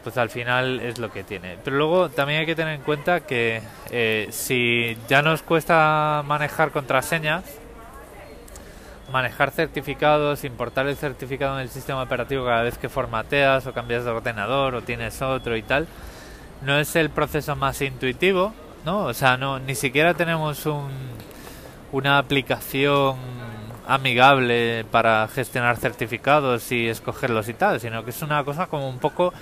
pues 0.04 0.18
al 0.18 0.30
final 0.30 0.80
es 0.80 1.00
lo 1.00 1.12
que 1.12 1.24
tiene. 1.24 1.58
Pero 1.64 1.78
luego 1.78 2.10
también 2.10 2.42
hay 2.42 2.46
que 2.46 2.56
tener 2.56 2.76
en 2.76 2.82
cuenta 2.82 3.22
que 3.22 3.62
eh, 3.92 4.28
si 4.32 4.98
ya 5.08 5.22
nos 5.22 5.42
cuesta 5.44 6.24
manejar 6.26 6.72
contraseñas, 6.72 7.44
manejar 9.12 9.52
certificados, 9.52 10.44
importar 10.44 10.88
el 10.88 10.96
certificado 10.96 11.56
en 11.56 11.64
el 11.64 11.70
sistema 11.70 12.04
operativo 12.04 12.46
cada 12.46 12.64
vez 12.64 12.78
que 12.78 12.90
formateas 12.90 13.68
o 13.68 13.74
cambias 13.74 14.06
de 14.06 14.12
ordenador 14.12 14.76
o 14.76 14.82
tienes 14.82 15.22
otro 15.22 15.58
y 15.58 15.62
tal, 15.62 15.88
no 16.62 16.78
es 16.78 16.96
el 16.96 17.10
proceso 17.10 17.56
más 17.56 17.82
intuitivo, 17.82 18.54
¿no? 18.86 19.06
O 19.06 19.14
sea, 19.14 19.38
no 19.38 19.60
ni 19.60 19.76
siquiera 19.76 20.14
tenemos 20.14 20.66
un, 20.66 20.90
una 21.92 22.18
aplicación 22.18 23.18
amigable 23.88 24.86
para 24.92 25.28
gestionar 25.28 25.78
certificados 25.78 26.72
y 26.72 26.88
escogerlos 26.88 27.50
y 27.50 27.54
tal, 27.54 27.80
sino 27.80 28.04
que 28.04 28.12
es 28.12 28.22
una 28.22 28.44
cosa 28.44 28.68
como 28.68 28.88
un 28.88 29.00
poco 29.00 29.34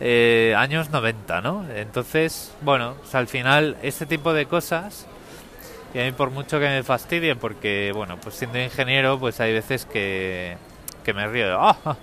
eh, 0.00 0.54
años 0.56 0.90
90, 0.90 1.40
¿no? 1.40 1.64
Entonces, 1.74 2.52
bueno, 2.62 2.94
al 3.12 3.26
final 3.26 3.76
este 3.82 4.06
tipo 4.06 4.32
de 4.32 4.46
cosas, 4.46 5.06
y 5.94 5.98
a 6.00 6.04
mí 6.04 6.12
por 6.12 6.30
mucho 6.30 6.60
que 6.60 6.66
me 6.66 6.82
fastidien, 6.82 7.38
porque, 7.38 7.92
bueno, 7.94 8.18
pues 8.20 8.34
siendo 8.34 8.60
ingeniero, 8.60 9.18
pues 9.18 9.40
hay 9.40 9.52
veces 9.52 9.86
que, 9.86 10.56
que 11.04 11.14
me 11.14 11.26
río 11.26 11.58
ah, 11.60 11.96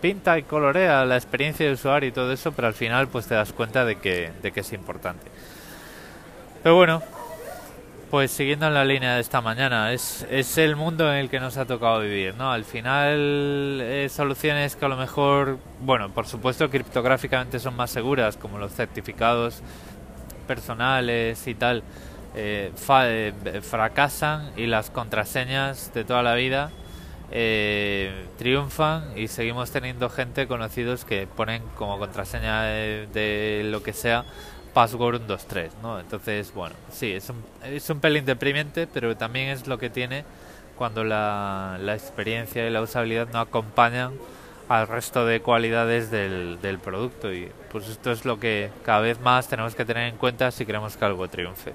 pinta 0.00 0.38
y 0.38 0.42
colorea 0.42 1.04
la 1.04 1.16
experiencia 1.16 1.66
de 1.66 1.72
usuario 1.72 2.08
y 2.08 2.12
todo 2.12 2.32
eso, 2.32 2.52
pero 2.52 2.68
al 2.68 2.74
final 2.74 3.08
pues 3.08 3.26
te 3.26 3.34
das 3.34 3.52
cuenta 3.52 3.84
de 3.84 3.96
que, 3.96 4.30
de 4.42 4.52
que 4.52 4.60
es 4.60 4.72
importante. 4.72 5.30
Pero 6.62 6.76
bueno, 6.76 7.02
pues 8.10 8.30
siguiendo 8.30 8.66
en 8.66 8.74
la 8.74 8.84
línea 8.84 9.14
de 9.14 9.20
esta 9.20 9.40
mañana, 9.40 9.92
es, 9.92 10.26
es 10.30 10.58
el 10.58 10.76
mundo 10.76 11.10
en 11.10 11.18
el 11.18 11.30
que 11.30 11.40
nos 11.40 11.56
ha 11.56 11.64
tocado 11.64 12.00
vivir, 12.00 12.34
¿no? 12.34 12.52
Al 12.52 12.64
final, 12.64 13.80
eh, 13.80 14.08
soluciones 14.10 14.76
que 14.76 14.84
a 14.84 14.88
lo 14.88 14.96
mejor, 14.96 15.58
bueno, 15.80 16.10
por 16.10 16.26
supuesto 16.26 16.68
criptográficamente 16.68 17.58
son 17.58 17.74
más 17.74 17.90
seguras, 17.90 18.36
como 18.36 18.58
los 18.58 18.72
certificados 18.72 19.62
personales 20.46 21.46
y 21.46 21.54
tal, 21.54 21.82
eh, 22.34 22.72
eh, 22.74 23.60
fracasan 23.62 24.52
y 24.56 24.66
las 24.66 24.90
contraseñas 24.90 25.92
de 25.94 26.04
toda 26.04 26.22
la 26.22 26.34
vida 26.34 26.70
triunfan 28.36 29.16
y 29.16 29.28
seguimos 29.28 29.70
teniendo 29.70 30.10
gente 30.10 30.46
conocidos 30.46 31.06
que 31.06 31.26
ponen 31.26 31.62
como 31.78 31.98
contraseña 31.98 32.64
de 32.64 33.62
lo 33.64 33.82
que 33.82 33.94
sea 33.94 34.26
Password 34.72 35.26
123, 35.26 35.72
¿no? 35.82 36.00
Entonces, 36.00 36.52
bueno, 36.54 36.74
sí, 36.90 37.12
es 37.12 37.28
un, 37.28 37.42
es 37.64 37.88
un 37.90 38.00
pelín 38.00 38.24
deprimente, 38.24 38.86
pero 38.86 39.16
también 39.16 39.48
es 39.48 39.66
lo 39.66 39.78
que 39.78 39.90
tiene 39.90 40.24
cuando 40.76 41.04
la, 41.04 41.78
la 41.80 41.94
experiencia 41.94 42.66
y 42.66 42.70
la 42.70 42.80
usabilidad 42.80 43.28
no 43.32 43.40
acompañan 43.40 44.12
al 44.68 44.88
resto 44.88 45.26
de 45.26 45.40
cualidades 45.40 46.10
del, 46.10 46.58
del 46.62 46.78
producto 46.78 47.32
y 47.32 47.50
pues 47.70 47.88
esto 47.88 48.10
es 48.10 48.24
lo 48.24 48.40
que 48.40 48.70
cada 48.84 49.00
vez 49.00 49.20
más 49.20 49.48
tenemos 49.48 49.74
que 49.74 49.84
tener 49.84 50.08
en 50.08 50.16
cuenta 50.16 50.50
si 50.50 50.64
queremos 50.64 50.96
que 50.96 51.04
algo 51.04 51.28
triunfe. 51.28 51.74